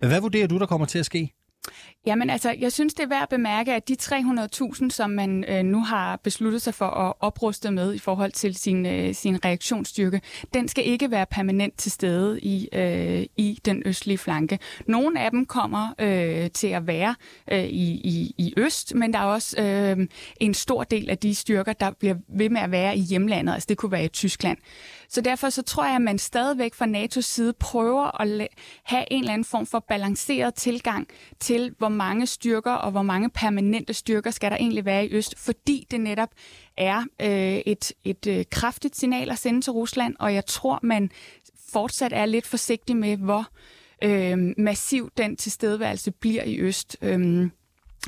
Hvad 0.09 0.21
vurderer 0.21 0.47
du, 0.47 0.59
der 0.59 0.67
kommer 0.67 0.87
til 0.87 0.99
at 0.99 1.07
ske? 1.07 1.33
Jamen 2.07 2.31
altså, 2.31 2.55
jeg 2.59 2.73
synes, 2.73 2.95
det 2.95 3.03
er 3.03 3.09
værd 3.09 3.23
at 3.23 3.29
bemærke, 3.29 3.75
at 3.75 3.89
de 3.89 3.97
300.000, 4.03 4.91
som 4.91 5.11
man 5.11 5.45
øh, 5.49 5.63
nu 5.63 5.81
har 5.85 6.17
besluttet 6.17 6.63
sig 6.63 6.75
for 6.75 6.87
at 6.87 7.15
opruste 7.21 7.71
med 7.71 7.95
i 7.95 7.99
forhold 7.99 8.33
til 8.33 8.55
sin, 8.55 8.87
øh, 8.87 9.15
sin 9.15 9.45
reaktionsstyrke, 9.45 10.21
den 10.55 10.69
skal 10.69 10.87
ikke 10.87 11.11
være 11.11 11.27
permanent 11.27 11.79
til 11.79 11.93
stede 11.93 12.41
i, 12.41 12.69
øh, 12.73 13.27
i 13.37 13.59
den 13.65 13.83
østlige 13.87 14.19
flanke. 14.19 14.59
Nogle 14.87 15.21
af 15.21 15.31
dem 15.31 15.47
kommer 15.47 15.89
øh, 15.99 16.51
til 16.51 16.67
at 16.67 16.87
være 16.87 17.15
øh, 17.53 17.65
i, 17.65 17.91
i, 17.91 18.35
i 18.39 18.55
øst, 18.57 18.95
men 18.95 19.13
der 19.13 19.19
er 19.19 19.25
også 19.25 19.63
øh, 19.63 20.09
en 20.41 20.55
stor 20.55 20.85
del 20.85 21.11
af 21.11 21.19
de 21.19 21.35
styrker, 21.35 21.73
der 21.73 21.91
bliver 21.91 22.15
ved 22.29 22.51
med 22.51 22.61
at 22.61 22.71
være 22.71 22.97
i 22.97 23.01
hjemlandet. 23.01 23.55
Altså 23.55 23.67
det 23.69 23.77
kunne 23.77 23.93
være 23.93 24.05
i 24.05 24.09
Tyskland. 24.09 24.59
Så 25.13 25.21
derfor 25.21 25.51
så 25.51 25.63
tror 25.63 25.85
jeg, 25.85 25.95
at 25.95 26.03
man 26.03 26.19
stadigvæk 26.19 26.75
fra 26.75 26.87
NATO's 26.87 27.21
side 27.21 27.53
prøver 27.53 28.21
at 28.21 28.49
have 28.85 29.05
en 29.11 29.21
eller 29.21 29.33
anden 29.33 29.45
form 29.45 29.67
for 29.67 29.85
balanceret 29.89 30.55
tilgang 30.55 31.09
til, 31.41 31.75
hvor 31.79 31.89
mange 31.89 32.27
styrker 32.27 32.73
og 32.73 32.91
hvor 32.91 33.03
mange 33.03 33.31
permanente 33.31 33.95
styrker 33.95 34.31
skal 34.31 34.51
der 34.51 34.57
egentlig 34.57 34.85
være 34.85 35.07
i 35.07 35.13
Øst, 35.13 35.39
fordi 35.39 35.87
det 35.91 36.01
netop 36.01 36.29
er 36.77 37.05
øh, 37.21 37.63
et, 37.67 37.93
et 38.05 38.27
øh, 38.27 38.45
kraftigt 38.51 38.97
signal 38.97 39.31
at 39.31 39.39
sende 39.39 39.61
til 39.61 39.73
Rusland, 39.73 40.17
og 40.19 40.35
jeg 40.35 40.47
tror, 40.47 40.79
man 40.83 41.11
fortsat 41.73 42.13
er 42.13 42.27
lidt 42.27 42.47
forsigtig 42.47 42.97
med, 42.97 43.17
hvor 43.17 43.47
øh, 44.05 44.55
massiv 44.59 45.11
den 45.17 45.37
tilstedeværelse 45.37 46.11
bliver 46.11 46.43
i 46.43 46.59
Øst. 46.59 46.97
Øh, 47.03 47.51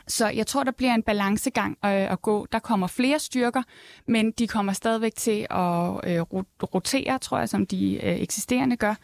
så 0.09 0.29
jeg 0.29 0.47
tror, 0.47 0.65
der 0.65 0.73
bliver 0.73 0.95
en 0.95 1.03
balancegang 1.03 1.79
øh, 1.85 1.91
at 1.91 2.23
gå. 2.23 2.47
Der 2.53 2.59
kommer 2.59 2.87
flere 2.87 3.19
styrker, 3.19 3.63
men 4.09 4.31
de 4.31 4.47
kommer 4.47 4.73
stadigvæk 4.73 5.15
til 5.17 5.47
at 5.51 6.01
øh, 6.05 6.21
rotere, 6.75 7.19
tror 7.19 7.39
jeg, 7.39 7.49
som 7.49 7.67
de 7.67 7.95
øh, 7.95 8.17
eksisterende 8.17 8.77
gør. 8.77 8.95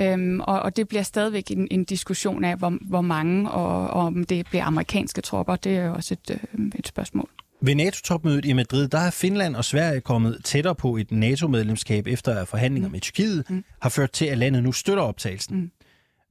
Øhm, 0.00 0.40
og, 0.40 0.60
og 0.60 0.76
det 0.76 0.88
bliver 0.88 1.02
stadigvæk 1.02 1.50
en, 1.50 1.68
en 1.70 1.84
diskussion 1.84 2.44
af, 2.44 2.56
hvor, 2.56 2.78
hvor 2.80 3.00
mange, 3.00 3.50
og, 3.50 3.90
og 3.90 4.02
om 4.02 4.24
det 4.24 4.46
bliver 4.46 4.64
amerikanske 4.64 5.20
tropper. 5.20 5.56
Det 5.56 5.76
er 5.76 5.84
jo 5.84 5.94
også 5.94 6.14
et, 6.14 6.30
øh, 6.30 6.70
et 6.78 6.88
spørgsmål. 6.88 7.28
Ved 7.62 7.74
NATO-topmødet 7.74 8.44
i 8.44 8.52
Madrid, 8.52 8.88
der 8.88 8.98
er 8.98 9.10
Finland 9.10 9.56
og 9.56 9.64
Sverige 9.64 10.00
kommet 10.00 10.40
tættere 10.44 10.74
på 10.74 10.96
et 10.96 11.10
NATO-medlemskab 11.10 12.06
efter 12.06 12.40
at 12.40 12.48
forhandlinger 12.48 12.88
mm. 12.88 12.92
med 12.92 13.00
Tyrkiet 13.00 13.50
mm. 13.50 13.64
har 13.80 13.88
ført 13.88 14.10
til, 14.10 14.24
at 14.24 14.38
landet 14.38 14.62
nu 14.62 14.72
støtter 14.72 15.02
optagelsen. 15.02 15.56
Mm. 15.56 15.70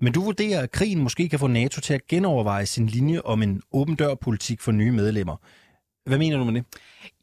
Men 0.02 0.14
du 0.14 0.24
vurderer, 0.24 0.62
at 0.62 0.72
krigen 0.72 1.00
måske 1.00 1.30
kan 1.30 1.40
få 1.40 1.48
NATO 1.48 1.82
til 1.82 1.94
at 1.94 2.08
genoverveje 2.08 2.66
sin 2.66 2.88
linje 2.88 3.22
om 3.22 3.44
en 3.44 3.62
åben 3.72 3.96
dør-politik 3.96 4.62
for 4.62 4.72
nye 4.72 4.92
medlemmer. 4.92 5.36
Hvad 6.06 6.18
mener 6.18 6.38
du 6.38 6.44
med 6.44 6.54
det? 6.54 6.66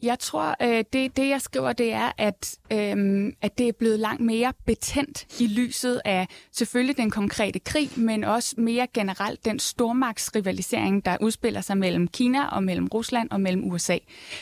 Jeg 0.02 0.18
tror, 0.18 0.56
øh, 0.62 0.84
det, 0.92 1.16
det 1.16 1.28
jeg 1.28 1.40
skriver, 1.40 1.72
det 1.72 1.92
er, 1.92 2.12
at, 2.18 2.58
øh, 2.72 3.32
at 3.42 3.58
det 3.58 3.68
er 3.68 3.72
blevet 3.72 3.98
langt 3.98 4.20
mere 4.20 4.52
betændt 4.66 5.40
i 5.40 5.46
lyset 5.46 6.00
af 6.04 6.28
selvfølgelig 6.52 6.96
den 6.96 7.10
konkrete 7.10 7.58
krig, 7.58 7.90
men 7.96 8.24
også 8.24 8.54
mere 8.58 8.86
generelt 8.94 9.44
den 9.44 9.58
stormagtsrivalisering, 9.58 11.04
der 11.04 11.16
udspiller 11.20 11.60
sig 11.60 11.78
mellem 11.78 12.08
Kina 12.08 12.46
og 12.46 12.62
mellem 12.62 12.86
Rusland 12.86 13.30
og 13.30 13.40
mellem 13.40 13.70
USA. 13.72 13.98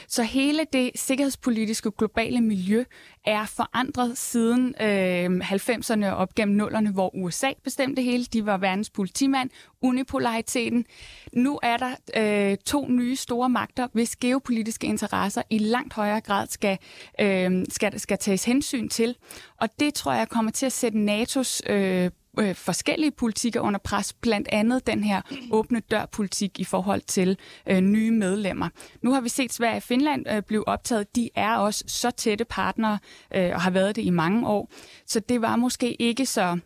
Så 0.08 0.22
hele 0.22 0.66
det 0.72 0.90
sikkerhedspolitiske 0.94 1.90
globale 1.90 2.40
miljø 2.40 2.84
er 3.24 3.46
forandret 3.46 4.18
siden 4.18 4.74
øh, 4.80 5.26
90'erne 5.26 6.06
og 6.06 6.16
op 6.16 6.34
gennem 6.34 6.56
nullerne, 6.56 6.90
hvor 6.90 7.14
USA 7.16 7.48
bestemte 7.64 8.02
hele. 8.02 8.24
De 8.24 8.46
var 8.46 8.56
verdens 8.56 8.90
politimand, 8.90 9.50
unipolariteten. 9.82 10.86
Nu 11.32 11.60
er 11.62 11.76
der 11.76 11.94
øh, 12.16 12.56
to 12.56 12.88
nye 12.88 13.16
store 13.16 13.48
magter, 13.48 13.88
hvis 13.92 14.16
geopolitiske 14.16 14.86
interesser 14.86 15.23
i 15.50 15.58
langt 15.58 15.94
højere 15.94 16.20
grad 16.20 16.46
skal, 16.46 16.78
øh, 17.20 17.64
skal, 17.68 18.00
skal 18.00 18.18
tages 18.18 18.44
hensyn 18.44 18.88
til. 18.88 19.16
Og 19.60 19.68
det 19.80 19.94
tror 19.94 20.12
jeg 20.12 20.28
kommer 20.28 20.50
til 20.50 20.66
at 20.66 20.72
sætte 20.72 20.98
NATO's 20.98 21.72
øh, 21.72 22.10
øh, 22.38 22.54
forskellige 22.54 23.10
politikker 23.10 23.60
under 23.60 23.78
pres, 23.78 24.12
blandt 24.12 24.48
andet 24.52 24.86
den 24.86 25.04
her 25.04 25.20
åbne 25.50 25.80
dør-politik 25.80 26.60
i 26.60 26.64
forhold 26.64 27.00
til 27.00 27.38
øh, 27.66 27.80
nye 27.80 28.10
medlemmer. 28.10 28.68
Nu 29.02 29.12
har 29.12 29.20
vi 29.20 29.28
set 29.28 29.52
Sverige 29.52 29.76
og 29.76 29.82
Finland 29.82 30.26
øh, 30.30 30.42
blive 30.42 30.68
optaget. 30.68 31.16
De 31.16 31.30
er 31.34 31.56
også 31.56 31.84
så 31.86 32.10
tætte 32.10 32.44
partnere 32.44 32.98
øh, 33.34 33.50
og 33.54 33.60
har 33.60 33.70
været 33.70 33.96
det 33.96 34.02
i 34.02 34.10
mange 34.10 34.48
år. 34.48 34.70
Så 35.06 35.20
det 35.20 35.42
var 35.42 35.56
måske 35.56 36.02
ikke 36.02 36.26
så 36.26 36.58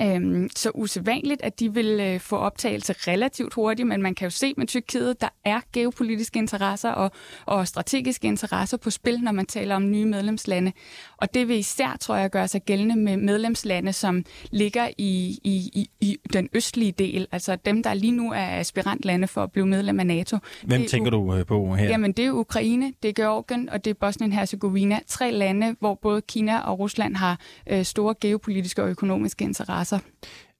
Øhm, 0.00 0.48
så 0.56 0.70
usædvanligt, 0.74 1.42
at 1.42 1.60
de 1.60 1.74
vil 1.74 2.00
øh, 2.00 2.20
få 2.20 2.36
optagelse 2.36 2.92
relativt 2.92 3.54
hurtigt, 3.54 3.88
men 3.88 4.02
man 4.02 4.14
kan 4.14 4.26
jo 4.26 4.30
se 4.30 4.54
med 4.56 4.66
Tyrkiet, 4.66 5.20
der 5.20 5.28
er 5.44 5.60
geopolitiske 5.72 6.38
interesser 6.38 6.90
og, 6.90 7.10
og 7.46 7.68
strategiske 7.68 8.28
interesser 8.28 8.76
på 8.76 8.90
spil, 8.90 9.20
når 9.20 9.32
man 9.32 9.46
taler 9.46 9.76
om 9.76 9.90
nye 9.90 10.04
medlemslande. 10.04 10.72
Og 11.16 11.34
det 11.34 11.48
vil 11.48 11.56
især, 11.56 11.96
tror 12.00 12.16
jeg, 12.16 12.30
gøre 12.30 12.48
sig 12.48 12.62
gældende 12.62 12.96
med 12.96 13.16
medlemslande, 13.16 13.92
som 13.92 14.24
ligger 14.50 14.88
i, 14.98 15.38
i, 15.44 15.70
i, 15.72 15.90
i 16.00 16.16
den 16.32 16.48
østlige 16.52 16.92
del, 16.92 17.26
altså 17.32 17.56
dem, 17.56 17.82
der 17.82 17.94
lige 17.94 18.12
nu 18.12 18.32
er 18.32 18.60
aspirantlande 18.60 19.28
for 19.28 19.42
at 19.42 19.52
blive 19.52 19.66
medlem 19.66 20.00
af 20.00 20.06
NATO. 20.06 20.38
Hvem 20.64 20.80
det 20.80 20.90
tænker 20.90 21.10
du 21.10 21.34
øh, 21.34 21.46
på 21.46 21.74
her? 21.74 21.88
Jamen, 21.88 22.12
det 22.12 22.26
er 22.26 22.30
Ukraine, 22.30 22.92
det 23.02 23.08
er 23.08 23.12
Georgien, 23.12 23.68
og 23.68 23.84
det 23.84 23.90
er 23.90 23.94
Bosnien-Herzegovina. 23.94 24.98
Tre 25.06 25.32
lande, 25.32 25.76
hvor 25.80 25.94
både 25.94 26.22
Kina 26.22 26.58
og 26.58 26.78
Rusland 26.78 27.16
har 27.16 27.40
øh, 27.66 27.84
store 27.84 28.14
geopolitiske 28.20 28.82
og 28.82 28.90
økonomiske 28.90 29.44
interesser 29.44 29.69
interesser. 29.70 29.98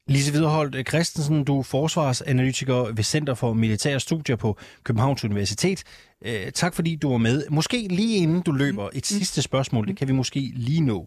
Lise 0.06 0.32
Viderholdt 0.32 0.88
Christensen, 0.88 1.44
du 1.44 1.58
er 1.58 1.62
forsvarsanalytiker 1.62 2.92
ved 2.92 3.04
Center 3.04 3.34
for 3.34 3.52
Militære 3.52 4.00
Studier 4.00 4.36
på 4.36 4.58
Københavns 4.84 5.24
Universitet. 5.24 5.84
Øh, 6.24 6.52
tak 6.52 6.74
fordi 6.74 6.96
du 6.96 7.10
var 7.10 7.18
med. 7.18 7.44
Måske 7.50 7.88
lige 7.90 8.16
inden 8.16 8.42
du 8.42 8.52
løber, 8.52 8.86
et 8.86 8.94
mm. 8.94 9.02
sidste 9.02 9.42
spørgsmål, 9.42 9.88
det 9.88 9.96
kan 9.96 10.08
vi 10.08 10.12
måske 10.12 10.52
lige 10.54 10.80
nå. 10.80 11.06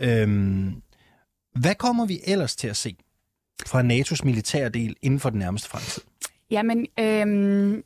Øhm, 0.00 0.82
hvad 1.60 1.74
kommer 1.74 2.06
vi 2.06 2.20
ellers 2.24 2.56
til 2.56 2.68
at 2.68 2.76
se 2.76 2.96
fra 3.66 3.82
NATO's 3.82 4.24
militærdel 4.24 4.96
inden 5.02 5.20
for 5.20 5.30
den 5.30 5.38
nærmeste 5.38 5.68
fremtid? 5.68 6.02
Jamen, 6.50 6.86
øhm, 7.00 7.82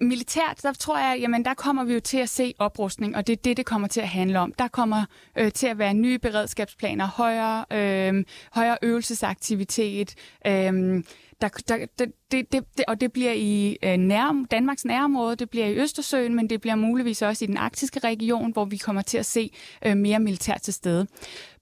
militært, 0.00 0.60
der 0.62 0.72
tror 0.72 0.98
jeg, 0.98 1.18
jamen 1.20 1.44
der 1.44 1.54
kommer 1.54 1.84
vi 1.84 1.94
jo 1.94 2.00
til 2.00 2.18
at 2.18 2.28
se 2.28 2.54
oprustning, 2.58 3.16
og 3.16 3.26
det 3.26 3.32
er 3.32 3.42
det, 3.44 3.56
det 3.56 3.66
kommer 3.66 3.88
til 3.88 4.00
at 4.00 4.08
handle 4.08 4.38
om. 4.38 4.52
Der 4.52 4.68
kommer 4.68 5.04
øh, 5.38 5.52
til 5.52 5.66
at 5.66 5.78
være 5.78 5.94
nye 5.94 6.18
beredskabsplaner, 6.18 7.06
højere, 7.06 7.64
øh, 7.72 8.24
højere 8.52 8.78
øvelsesaktivitet, 8.82 10.14
øh, 10.46 11.02
der, 11.40 11.48
der, 11.68 11.86
det, 11.98 12.12
det, 12.32 12.52
det, 12.52 12.64
og 12.88 13.00
det 13.00 13.12
bliver 13.12 13.32
i 13.32 13.78
øh, 13.82 13.96
nær, 13.96 14.44
Danmarks 14.50 14.84
nærområde, 14.84 15.36
det 15.36 15.50
bliver 15.50 15.66
i 15.66 15.76
Østersøen, 15.76 16.34
men 16.34 16.50
det 16.50 16.60
bliver 16.60 16.74
muligvis 16.74 17.22
også 17.22 17.44
i 17.44 17.48
den 17.48 17.56
arktiske 17.56 18.00
region, 18.00 18.52
hvor 18.52 18.64
vi 18.64 18.76
kommer 18.76 19.02
til 19.02 19.18
at 19.18 19.26
se 19.26 19.50
øh, 19.86 19.96
mere 19.96 20.18
militær 20.18 20.58
til 20.58 20.74
stede. 20.74 21.06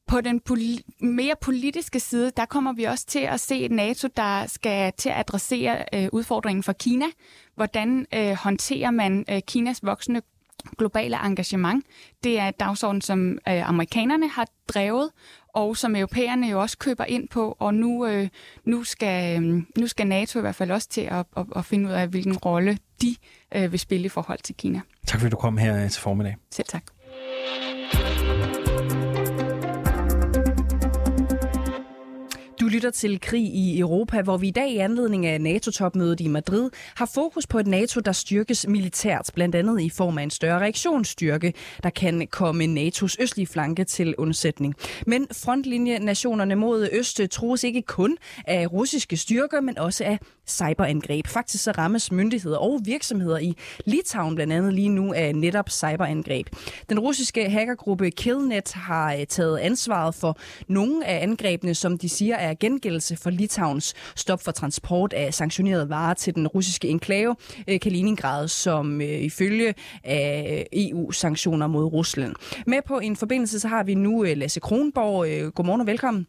På 0.08 0.20
den 0.20 0.40
poli- 0.50 1.06
mere 1.06 1.34
politiske 1.40 2.00
side, 2.00 2.32
der 2.36 2.44
kommer 2.44 2.72
vi 2.72 2.84
også 2.84 3.06
til 3.06 3.18
at 3.18 3.40
se 3.40 3.60
et 3.60 3.72
NATO, 3.72 4.08
der 4.16 4.46
skal 4.46 4.92
til 4.96 5.08
at 5.08 5.18
adressere 5.18 5.84
øh, 5.94 6.08
udfordringen 6.12 6.62
for 6.62 6.72
Kina. 6.72 7.04
Hvordan 7.54 8.06
øh, 8.14 8.32
håndterer 8.32 8.90
man 8.90 9.24
øh, 9.30 9.40
Kinas 9.46 9.80
voksende 9.82 10.22
globale 10.78 11.16
engagement? 11.26 11.84
Det 12.24 12.38
er 12.38 12.48
et 12.48 12.60
dagsorden, 12.60 13.00
som 13.00 13.30
øh, 13.30 13.68
amerikanerne 13.68 14.28
har 14.28 14.46
drevet, 14.68 15.10
og 15.54 15.76
som 15.76 15.96
europæerne 15.96 16.46
jo 16.46 16.60
også 16.60 16.78
køber 16.78 17.04
ind 17.04 17.28
på, 17.28 17.56
og 17.58 17.74
nu, 17.74 18.06
øh, 18.06 18.28
nu, 18.64 18.84
skal, 18.84 19.42
øh, 19.42 19.62
nu 19.78 19.86
skal 19.86 20.06
NATO 20.06 20.38
i 20.38 20.42
hvert 20.42 20.54
fald 20.54 20.70
også 20.70 20.88
til 20.88 21.00
at, 21.00 21.26
at, 21.36 21.46
at 21.56 21.64
finde 21.64 21.88
ud 21.88 21.94
af, 21.94 22.08
hvilken 22.08 22.36
rolle 22.36 22.78
de 23.02 23.16
øh, 23.54 23.72
vil 23.72 23.80
spille 23.80 24.06
i 24.06 24.08
forhold 24.08 24.38
til 24.38 24.54
Kina. 24.54 24.80
Tak 25.06 25.20
fordi 25.20 25.30
du 25.30 25.36
kom 25.36 25.58
her 25.58 25.88
til 25.88 26.02
formiddag. 26.02 26.36
Selv 26.50 26.66
tak. 26.68 26.84
Lytter 32.68 32.90
til 32.90 33.20
Krig 33.20 33.42
i 33.42 33.78
Europa, 33.78 34.22
hvor 34.22 34.36
vi 34.36 34.48
i 34.48 34.50
dag 34.50 34.70
i 34.70 34.76
anledning 34.76 35.26
af 35.26 35.40
NATO-topmødet 35.40 36.20
i 36.20 36.28
Madrid 36.28 36.70
har 36.96 37.10
fokus 37.14 37.46
på 37.46 37.58
et 37.58 37.66
NATO, 37.66 38.00
der 38.00 38.12
styrkes 38.12 38.66
militært, 38.68 39.30
blandt 39.34 39.54
andet 39.54 39.80
i 39.80 39.90
form 39.90 40.18
af 40.18 40.22
en 40.22 40.30
større 40.30 40.58
reaktionsstyrke, 40.58 41.54
der 41.82 41.90
kan 41.90 42.26
komme 42.30 42.64
NATO's 42.64 43.16
østlige 43.20 43.46
flanke 43.46 43.84
til 43.84 44.14
undsætning. 44.18 44.74
Men 45.06 45.26
frontlinjenationerne 45.32 46.54
mod 46.54 46.88
øst 46.92 47.20
trues 47.30 47.64
ikke 47.64 47.82
kun 47.82 48.16
af 48.44 48.72
russiske 48.72 49.16
styrker, 49.16 49.60
men 49.60 49.78
også 49.78 50.04
af 50.04 50.18
cyberangreb. 50.48 51.26
Faktisk 51.26 51.64
så 51.64 51.70
rammes 51.70 52.12
myndigheder 52.12 52.58
og 52.58 52.80
virksomheder 52.84 53.38
i 53.38 53.56
Litauen 53.84 54.34
blandt 54.34 54.52
andet 54.52 54.74
lige 54.74 54.88
nu 54.88 55.12
af 55.12 55.34
netop 55.34 55.70
cyberangreb. 55.70 56.46
Den 56.88 56.98
russiske 56.98 57.50
hackergruppe 57.50 58.10
Killnet 58.10 58.72
har 58.72 59.14
øh, 59.14 59.26
taget 59.26 59.58
ansvaret 59.58 60.14
for 60.14 60.38
nogle 60.68 61.06
af 61.06 61.22
angrebene, 61.22 61.74
som 61.74 61.98
de 61.98 62.08
siger 62.08 62.36
er 62.36 62.54
gengældelse 62.54 63.16
for 63.16 63.30
Litauens 63.30 63.94
stop 64.16 64.42
for 64.42 64.52
transport 64.52 65.12
af 65.12 65.34
sanktionerede 65.34 65.88
varer 65.88 66.14
til 66.14 66.34
den 66.34 66.46
russiske 66.46 66.88
enklave 66.88 67.36
øh, 67.68 67.80
Kaliningrad, 67.80 68.48
som 68.48 69.00
øh, 69.00 69.08
ifølge 69.08 69.74
af 70.04 70.66
EU-sanktioner 70.72 71.66
mod 71.66 71.84
Rusland. 71.84 72.34
Med 72.66 72.78
på 72.86 72.98
en 72.98 73.16
forbindelse 73.16 73.60
så 73.60 73.68
har 73.68 73.82
vi 73.82 73.94
nu 73.94 74.22
Lasse 74.22 74.60
Kronborg. 74.60 75.54
Godmorgen 75.54 75.80
og 75.80 75.86
velkommen. 75.86 76.26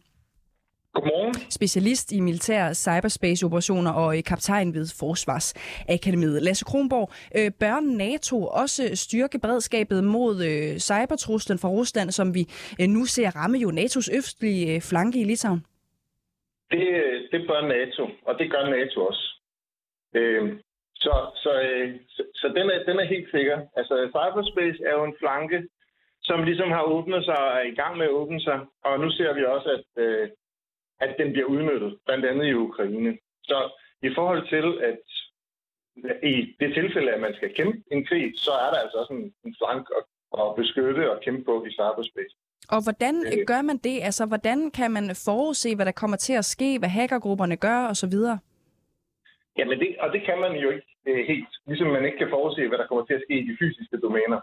Godmorgen. 0.94 1.34
Specialist 1.58 2.12
i 2.12 2.20
militær 2.20 2.72
cyberspace-operationer 2.72 3.92
og 4.02 4.10
kaptajn 4.30 4.74
ved 4.74 4.86
Forsvarsakademiet. 5.00 6.42
Lasse 6.42 6.64
Kronborg, 6.70 7.08
øh, 7.38 7.50
bør 7.60 7.76
NATO 8.04 8.36
også 8.62 8.82
styrke 9.04 9.38
beredskabet 9.44 10.04
mod 10.04 10.34
øh, 10.50 10.78
cybertruslen 10.88 11.58
fra 11.58 11.68
Rusland, 11.78 12.10
som 12.18 12.34
vi 12.36 12.42
øh, 12.80 12.88
nu 12.96 13.02
ser 13.14 13.30
ramme 13.38 13.58
jo 13.64 13.68
NATO's 13.80 14.08
østlige 14.18 14.80
flanke 14.90 15.18
i 15.20 15.24
Litauen? 15.24 15.62
Det, 16.70 16.86
det 17.32 17.40
bør 17.48 17.60
NATO, 17.76 18.02
og 18.28 18.34
det 18.38 18.46
gør 18.52 18.64
NATO 18.76 18.98
også. 19.10 19.24
Øh, 20.18 20.42
så 21.04 21.12
så, 21.44 21.52
så, 22.14 22.22
så 22.34 22.46
den, 22.56 22.66
er, 22.74 22.78
den 22.88 22.96
er 23.00 23.12
helt 23.14 23.30
sikker. 23.30 23.56
Altså, 23.76 23.94
cyberspace 24.14 24.78
er 24.88 24.92
jo 24.98 25.04
en 25.04 25.16
flanke, 25.20 25.58
som 26.22 26.44
ligesom 26.44 26.70
har 26.70 26.82
åbnet 26.82 27.24
sig 27.24 27.38
og 27.46 27.52
er 27.60 27.66
i 27.72 27.74
gang 27.80 27.96
med 27.96 28.06
at 28.06 28.16
åbne 28.20 28.40
sig. 28.40 28.58
Og 28.84 29.00
nu 29.00 29.10
ser 29.10 29.32
vi 29.32 29.44
også, 29.44 29.68
at 29.74 30.02
at 31.00 31.14
den 31.18 31.32
bliver 31.32 31.46
udnyttet, 31.46 31.98
blandt 32.06 32.24
andet 32.26 32.46
i 32.46 32.54
Ukraine. 32.54 33.18
Så 33.42 33.58
i 34.02 34.10
forhold 34.14 34.48
til, 34.48 34.66
at 34.88 34.98
i 36.22 36.56
det 36.60 36.74
tilfælde, 36.74 37.12
at 37.12 37.20
man 37.20 37.34
skal 37.34 37.54
kæmpe 37.54 37.78
en 37.92 38.06
krig, 38.06 38.32
så 38.36 38.50
er 38.50 38.70
der 38.72 38.78
altså 38.84 38.96
også 38.98 39.12
en, 39.12 39.34
en 39.44 39.54
flank 39.60 39.86
at, 39.98 40.04
at 40.40 40.54
beskytte 40.56 41.10
og 41.12 41.20
kæmpe 41.20 41.44
på 41.44 41.64
i 41.64 41.70
cyberspace. 41.70 42.34
Og 42.74 42.80
hvordan 42.86 43.14
øh, 43.30 43.46
gør 43.46 43.62
man 43.62 43.76
det? 43.76 43.96
Altså, 44.08 44.26
hvordan 44.26 44.70
kan 44.70 44.90
man 44.90 45.04
forudse, 45.24 45.76
hvad 45.76 45.86
der 45.86 46.00
kommer 46.00 46.16
til 46.16 46.32
at 46.32 46.44
ske, 46.44 46.78
hvad 46.78 46.88
hackergrupperne 46.88 47.56
gør 47.56 47.78
osv.? 47.92 48.16
Jamen, 49.58 49.78
det, 49.80 49.88
og 49.98 50.08
det 50.14 50.22
kan 50.28 50.38
man 50.44 50.52
jo 50.64 50.70
ikke 50.70 50.90
øh, 51.08 51.26
helt, 51.30 51.48
ligesom 51.66 51.86
man 51.86 52.04
ikke 52.04 52.18
kan 52.18 52.30
forudse, 52.30 52.68
hvad 52.68 52.78
der 52.78 52.86
kommer 52.86 53.04
til 53.04 53.14
at 53.14 53.24
ske 53.26 53.34
i 53.40 53.46
de 53.48 53.56
fysiske 53.60 53.96
domæner. 54.04 54.40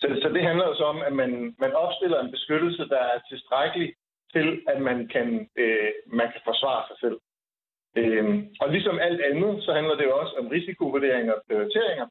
Så, 0.00 0.06
så 0.22 0.28
det 0.34 0.42
handler 0.48 0.66
jo 0.66 0.74
så 0.74 0.84
om, 0.84 0.98
at 1.08 1.12
man, 1.12 1.30
man 1.58 1.72
opstiller 1.72 2.18
en 2.20 2.30
beskyttelse, 2.30 2.82
der 2.94 3.00
er 3.12 3.18
tilstrækkelig 3.30 3.94
til, 4.34 4.62
at 4.72 4.78
man 4.88 5.08
kan, 5.14 5.48
øh, 5.56 5.90
man 6.06 6.28
kan 6.32 6.42
forsvare 6.44 6.84
sig 6.88 6.96
selv. 7.04 7.18
Øh, 8.00 8.24
og 8.60 8.68
ligesom 8.74 8.98
alt 8.98 9.20
andet, 9.30 9.64
så 9.64 9.70
handler 9.72 9.94
det 9.96 10.04
jo 10.04 10.18
også 10.18 10.34
om 10.40 10.48
risikovurderinger 10.48 11.32
og 11.32 11.42
prioriteringer, 11.48 12.06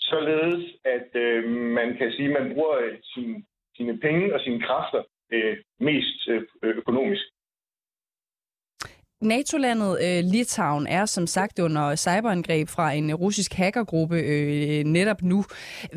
således 0.00 0.64
at 0.84 1.10
øh, 1.14 1.50
man 1.50 1.96
kan 1.98 2.12
sige, 2.12 2.28
at 2.28 2.42
man 2.42 2.54
bruger 2.54 2.76
øh, 2.78 2.98
sin, 3.14 3.46
sine 3.76 3.98
penge 3.98 4.34
og 4.34 4.40
sine 4.40 4.60
kræfter 4.60 5.02
øh, 5.32 5.56
mest 5.80 6.28
øh, 6.28 6.42
økonomisk. 6.62 7.24
NATO-landet 9.22 9.98
øh, 10.04 10.24
Litauen 10.24 10.86
er 10.86 11.06
som 11.06 11.26
sagt 11.26 11.58
under 11.58 11.96
cyberangreb 11.96 12.68
fra 12.68 12.92
en 12.92 13.14
russisk 13.14 13.52
hackergruppe 13.52 14.16
øh, 14.16 14.84
netop 14.84 15.22
nu. 15.22 15.44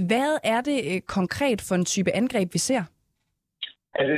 Hvad 0.07 0.37
er 0.43 0.61
det 0.61 0.95
øh, 0.95 1.01
konkret 1.01 1.61
for 1.61 1.75
en 1.75 1.85
type 1.85 2.11
angreb, 2.15 2.53
vi 2.53 2.59
ser? 2.59 2.83
Altså, 3.95 4.15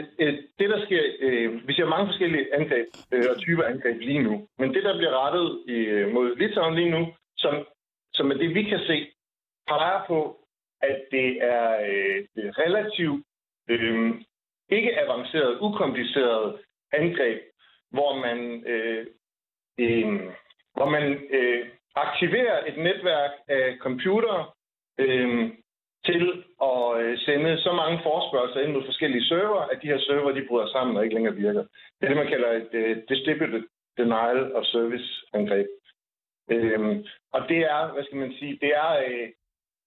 det 0.59 0.69
der 0.69 0.85
sker, 0.85 1.03
øh, 1.19 1.67
vi 1.67 1.73
ser 1.73 1.85
mange 1.85 2.07
forskellige 2.07 2.55
angreb 2.55 2.87
øh, 3.13 3.23
og 3.29 3.37
typer 3.37 3.63
angreb 3.63 4.01
lige 4.01 4.23
nu, 4.23 4.47
men 4.59 4.73
det 4.73 4.83
der 4.83 4.97
bliver 4.97 5.25
rettet 5.25 5.63
i, 5.67 5.73
øh, 5.73 6.13
mod 6.13 6.35
Litauen 6.35 6.75
lige 6.75 6.89
nu, 6.89 7.13
som, 7.37 7.67
som 8.13 8.31
er 8.31 8.35
det 8.35 8.55
vi 8.55 8.63
kan 8.63 8.79
se, 8.79 9.11
peger 9.67 10.05
på, 10.07 10.39
at 10.81 10.97
det 11.11 11.43
er 11.43 11.69
øh, 11.79 12.49
relativt 12.63 13.25
øh, 13.69 14.15
ikke 14.69 14.99
avanceret, 14.99 15.59
ukompliceret 15.61 16.59
angreb, 16.91 17.41
hvor 17.89 18.19
man 18.25 18.63
øh, 18.67 19.05
øh, 19.79 20.21
hvor 20.73 20.89
man 20.89 21.03
øh, 21.29 21.67
aktiverer 21.95 22.65
et 22.67 22.77
netværk 22.77 23.31
af 23.47 23.77
computere 23.79 24.45
øh, 24.97 25.49
til 26.09 26.43
at 26.71 27.01
øh, 27.01 27.17
sende 27.17 27.61
så 27.65 27.71
mange 27.81 27.99
forspørgseler 28.03 28.65
ind 28.65 28.73
mod 28.73 28.85
forskellige 28.85 29.25
server, 29.25 29.61
at 29.71 29.79
de 29.81 29.87
her 29.87 29.99
server 29.99 30.31
de 30.31 30.47
bryder 30.49 30.67
sammen 30.67 30.97
og 30.97 31.03
ikke 31.03 31.15
længere 31.15 31.35
virker. 31.35 31.63
Det 31.97 32.03
er 32.03 32.07
det, 32.07 32.17
man 32.17 32.33
kalder 32.33 32.51
et 32.51 32.71
uh, 32.81 33.03
distributed 33.09 33.63
denial 33.97 34.55
of 34.55 34.63
service 34.65 35.09
angreb. 35.33 35.67
Øhm, 36.51 37.05
og 37.33 37.41
det 37.49 37.57
er, 37.57 37.93
hvad 37.93 38.03
skal 38.03 38.17
man 38.17 38.33
sige, 38.39 38.57
det 38.61 38.71
er, 38.83 38.91
øh, 39.07 39.29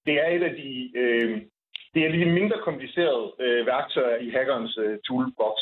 det 0.05 0.15
er 0.23 0.27
et 0.27 0.43
af 0.43 0.53
de, 0.61 0.91
øh, 0.95 1.41
det 1.93 2.05
er 2.05 2.11
de 2.11 2.25
mindre 2.25 2.59
komplicerede 2.67 3.33
øh, 3.39 3.65
værktøjer 3.65 4.17
i 4.17 4.29
hackerens 4.29 4.77
øh, 4.77 4.99
toolbox. 5.07 5.57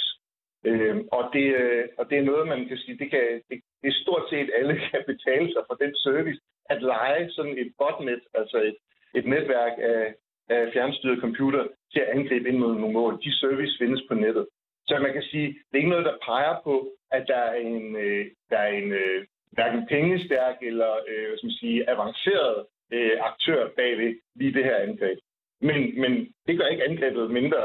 Øh, 0.65 0.97
og, 1.11 1.23
det, 1.33 1.55
øh, 1.55 1.87
og 1.97 2.09
det 2.09 2.17
er 2.17 2.29
noget, 2.31 2.47
man 2.47 2.67
kan 2.67 2.77
sige, 2.77 2.97
det, 2.97 3.09
kan, 3.09 3.41
det, 3.49 3.61
det 3.81 3.87
er 3.89 4.01
stort 4.03 4.25
set 4.29 4.49
alle 4.55 4.79
kan 4.89 5.03
betale 5.05 5.47
sig 5.53 5.63
for 5.67 5.75
den 5.83 5.95
service, 5.95 6.39
at 6.69 6.81
lege 6.81 7.31
sådan 7.31 7.57
et 7.57 7.73
botnet, 7.77 8.23
altså 8.33 8.57
et, 8.57 8.77
et 9.15 9.25
netværk 9.25 9.73
af, 9.77 10.15
af 10.49 10.69
fjernstyrede 10.73 11.21
computer 11.21 11.67
til 11.91 11.99
at 11.99 12.09
angribe 12.15 12.49
ind 12.49 12.57
mod 12.57 12.75
nogle 12.75 12.93
mål. 12.93 13.19
De 13.23 13.31
service 13.33 13.77
findes 13.79 14.01
på 14.07 14.13
nettet. 14.13 14.47
Så 14.87 14.99
man 14.99 15.13
kan 15.13 15.23
sige, 15.31 15.47
det 15.47 15.73
er 15.73 15.77
ikke 15.77 15.89
noget, 15.89 16.05
der 16.05 16.23
peger 16.25 16.55
på, 16.63 16.75
at 17.11 17.23
der 17.27 17.37
er 17.37 17.55
en, 17.55 17.95
øh, 17.95 18.25
der 18.49 18.57
er 18.57 18.71
en 18.81 18.91
øh, 18.91 19.25
hverken 19.51 19.87
pengestærk 19.87 20.55
eller 20.61 20.91
øh, 21.09 21.27
hvad 21.27 21.37
skal 21.37 21.47
man 21.47 21.61
sige, 21.63 21.89
avanceret 21.89 22.65
øh, 22.93 23.11
aktør 23.19 23.69
bagved 23.77 24.15
lige 24.35 24.53
det 24.53 24.63
her 24.63 24.77
angreb. 24.77 25.17
Men, 25.61 26.01
men 26.01 26.11
det 26.47 26.57
gør 26.57 26.65
ikke 26.65 26.83
angrebet 26.83 27.31
mindre 27.31 27.57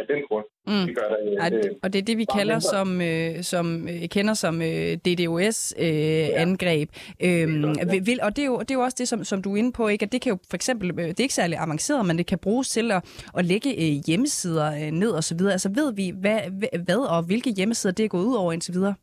af 0.00 0.06
den 0.08 0.22
grund. 0.28 0.44
Mm. 0.66 0.86
Det 0.86 0.96
gør 0.98 1.08
der, 1.08 1.18
øh, 1.22 1.32
Ej, 1.32 1.50
og 1.82 1.92
det 1.92 1.98
er 1.98 2.04
det, 2.04 2.18
vi 2.18 2.26
kalder 2.36 2.58
som, 2.58 3.00
øh, 3.00 3.42
som 3.42 3.88
øh, 3.88 4.08
kender 4.08 4.34
som 4.34 4.62
øh, 4.62 4.92
DDoS-angreb. 5.04 6.88
Øh, 7.20 7.28
ja. 7.28 7.42
øhm, 7.42 8.06
vil, 8.06 8.18
og 8.22 8.36
det 8.36 8.42
er, 8.42 8.46
jo, 8.46 8.58
det 8.58 8.70
er 8.70 8.74
jo 8.74 8.80
også 8.80 8.96
det, 8.98 9.08
som, 9.08 9.24
som 9.24 9.42
du 9.42 9.52
er 9.52 9.56
inde 9.56 9.72
på, 9.72 9.88
ikke? 9.88 10.04
at 10.04 10.12
det 10.12 10.22
kan 10.22 10.30
jo 10.30 10.38
for 10.50 10.56
eksempel, 10.56 10.90
øh, 11.00 11.06
det 11.06 11.20
er 11.20 11.28
ikke 11.28 11.40
særlig 11.42 11.58
avanceret, 11.58 12.06
men 12.06 12.18
det 12.18 12.26
kan 12.26 12.38
bruges 12.38 12.68
til 12.68 12.92
at, 12.92 13.28
at 13.38 13.44
lægge 13.44 13.70
øh, 13.82 13.94
hjemmesider 14.06 14.68
øh, 14.80 14.90
ned 15.02 15.10
og 15.10 15.24
så 15.24 15.34
videre. 15.38 15.52
Altså 15.52 15.70
ved 15.78 15.94
vi, 15.94 16.06
hvad, 16.20 16.38
hvad 16.86 17.00
og 17.16 17.26
hvilke 17.26 17.50
hjemmesider 17.58 17.94
det 17.94 18.04
er 18.04 18.08
gået 18.08 18.24
ud 18.24 18.36
over 18.42 18.52
indtil 18.52 18.74
videre? 18.74 18.94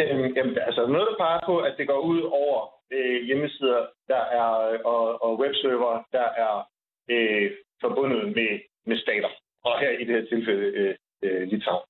Øhm, 0.00 0.28
jamen, 0.36 0.58
altså 0.68 0.86
noget, 0.86 1.06
der 1.10 1.16
peger 1.24 1.40
på, 1.46 1.58
at 1.58 1.74
det 1.78 1.86
går 1.86 2.00
ud 2.12 2.20
over 2.42 2.58
øh, 2.92 3.18
hjemmesider, 3.26 3.82
der 4.08 4.22
er, 4.40 4.48
og, 4.92 5.22
og 5.24 5.30
webserver, 5.40 5.94
der 6.12 6.28
er 6.46 6.54
øh, 7.08 7.52
forbundet 7.80 8.24
med, 8.36 8.60
med 8.86 8.98
stater. 8.98 9.28
Og 9.64 9.80
her 9.80 9.90
i 9.90 10.04
det 10.04 10.14
her 10.16 10.28
tilfælde 10.28 10.66
øh, 10.80 10.94
øh, 11.22 11.48
Litauen. 11.48 11.86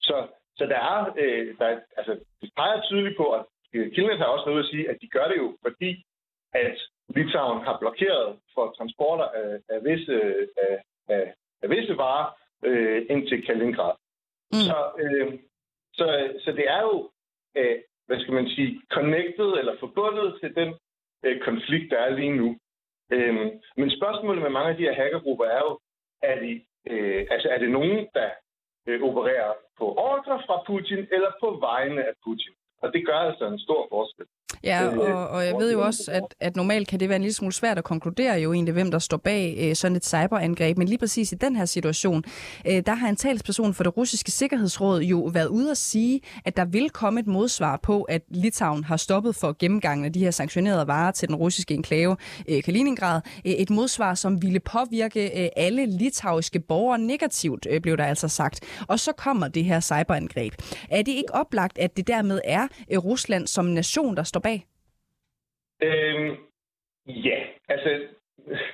Så, 0.00 0.26
så 0.56 0.66
der 0.66 0.78
er, 0.78 1.14
øh, 1.18 1.58
der, 1.58 1.80
altså, 1.96 2.12
det 2.40 2.50
peger 2.56 2.80
tydeligt 2.82 3.16
på, 3.16 3.30
at 3.32 3.44
Kildnet 3.72 4.18
har 4.18 4.24
også 4.24 4.46
noget 4.46 4.64
at 4.64 4.70
sige, 4.70 4.90
at 4.90 4.96
de 5.00 5.08
gør 5.08 5.28
det 5.28 5.36
jo, 5.36 5.56
fordi 5.62 6.04
at 6.52 6.78
Litauen 7.08 7.64
har 7.64 7.78
blokeret 7.78 8.38
for 8.54 8.74
transporter 8.78 9.24
af, 9.24 9.60
af, 9.68 9.84
visse, 9.84 10.14
af, 10.62 10.82
af, 11.08 11.34
af 11.62 11.70
visse 11.70 11.96
varer 11.96 12.28
øh, 12.64 13.06
ind 13.10 13.28
til 13.28 13.46
Kaliningrad. 13.46 13.94
Mm. 14.52 14.64
Så, 14.68 14.78
øh, 14.98 15.38
så, 15.94 16.06
så 16.44 16.52
det 16.52 16.70
er 16.70 16.80
jo, 16.80 17.10
øh, 17.56 17.78
hvad 18.06 18.20
skal 18.20 18.34
man 18.34 18.48
sige, 18.48 18.82
connected 18.92 19.50
eller 19.60 19.76
forbundet 19.80 20.38
til 20.40 20.54
den 20.54 20.74
øh, 21.24 21.40
konflikt, 21.40 21.90
der 21.90 21.98
er 21.98 22.10
lige 22.10 22.36
nu. 22.36 22.58
Øhm, 23.10 23.50
men 23.76 23.90
spørgsmålet 23.90 24.42
med 24.42 24.50
mange 24.50 24.70
af 24.70 24.76
de 24.76 24.82
her 24.82 24.94
hackergrupper 24.94 25.44
er 25.44 25.58
jo, 25.58 25.78
er, 26.22 26.40
de, 26.40 26.64
øh, 26.90 27.26
altså, 27.30 27.48
er 27.48 27.58
det 27.58 27.70
nogen, 27.70 28.08
der 28.14 28.30
øh, 28.86 29.02
opererer 29.02 29.52
på 29.78 29.84
ordre 29.94 30.42
fra 30.46 30.62
Putin 30.66 30.98
eller 30.98 31.30
på 31.40 31.50
vegne 31.60 32.04
af 32.08 32.14
Putin? 32.24 32.54
Og 32.82 32.92
det 32.92 33.06
gør 33.06 33.18
altså 33.28 33.46
en 33.46 33.58
stor 33.58 33.86
forskel. 33.88 34.26
Ja, 34.64 34.84
øh, 34.84 34.98
og, 34.98 35.28
og 35.28 35.46
jeg 35.46 35.54
ved 35.54 35.72
jo 35.72 35.80
også, 35.82 36.02
at, 36.08 36.22
at 36.40 36.56
normalt 36.56 36.88
kan 36.88 37.00
det 37.00 37.08
være 37.08 37.16
en 37.16 37.22
lille 37.22 37.34
smule 37.34 37.52
svært 37.52 37.78
at 37.78 37.84
konkludere 37.84 38.34
jo 38.34 38.52
egentlig, 38.52 38.72
hvem 38.72 38.90
der 38.90 38.98
står 38.98 39.16
bag 39.16 39.56
øh, 39.60 39.76
sådan 39.76 39.96
et 39.96 40.04
cyberangreb. 40.04 40.78
Men 40.78 40.88
lige 40.88 40.98
præcis 40.98 41.32
i 41.32 41.34
den 41.34 41.56
her 41.56 41.64
situation, 41.64 42.24
øh, 42.66 42.82
der 42.86 42.94
har 42.94 43.08
en 43.08 43.16
talsperson 43.16 43.74
for 43.74 43.82
det 43.82 43.96
russiske 43.96 44.30
sikkerhedsråd 44.30 45.02
jo 45.02 45.30
været 45.32 45.46
ude 45.46 45.70
at 45.70 45.76
sige, 45.76 46.20
at 46.44 46.56
der 46.56 46.64
vil 46.64 46.90
komme 46.90 47.20
et 47.20 47.26
modsvar 47.26 47.80
på, 47.82 48.02
at 48.02 48.22
Litauen 48.30 48.84
har 48.84 48.96
stoppet 48.96 49.36
for 49.36 49.56
gennemgangen 49.58 50.04
af 50.04 50.12
de 50.12 50.20
her 50.20 50.30
sanktionerede 50.30 50.86
varer 50.86 51.10
til 51.10 51.28
den 51.28 51.36
russiske 51.36 51.74
enklave 51.74 52.16
øh, 52.48 52.62
Kaliningrad. 52.62 53.20
Øh, 53.46 53.52
et 53.52 53.70
modsvar, 53.70 54.14
som 54.14 54.42
ville 54.42 54.60
påvirke 54.60 55.42
øh, 55.42 55.48
alle 55.56 55.86
litauiske 55.86 56.60
borgere 56.60 56.98
negativt, 56.98 57.66
øh, 57.70 57.80
blev 57.80 57.96
der 57.96 58.04
altså 58.04 58.28
sagt. 58.28 58.60
Og 58.88 59.00
så 59.00 59.12
kommer 59.12 59.48
det 59.48 59.64
her 59.64 59.80
cyberangreb. 59.80 60.54
Er 60.90 61.02
det 61.02 61.12
ikke 61.12 61.34
oplagt, 61.34 61.78
at 61.78 61.96
det 61.96 62.06
dermed 62.06 62.40
er 62.44 62.66
øh, 62.92 62.98
Rusland 62.98 63.46
som 63.46 63.64
nation, 63.64 64.16
der 64.16 64.22
står 64.36 64.48
bag? 64.50 64.58
Øhm, 65.86 66.36
ja, 67.06 67.38
altså 67.68 67.90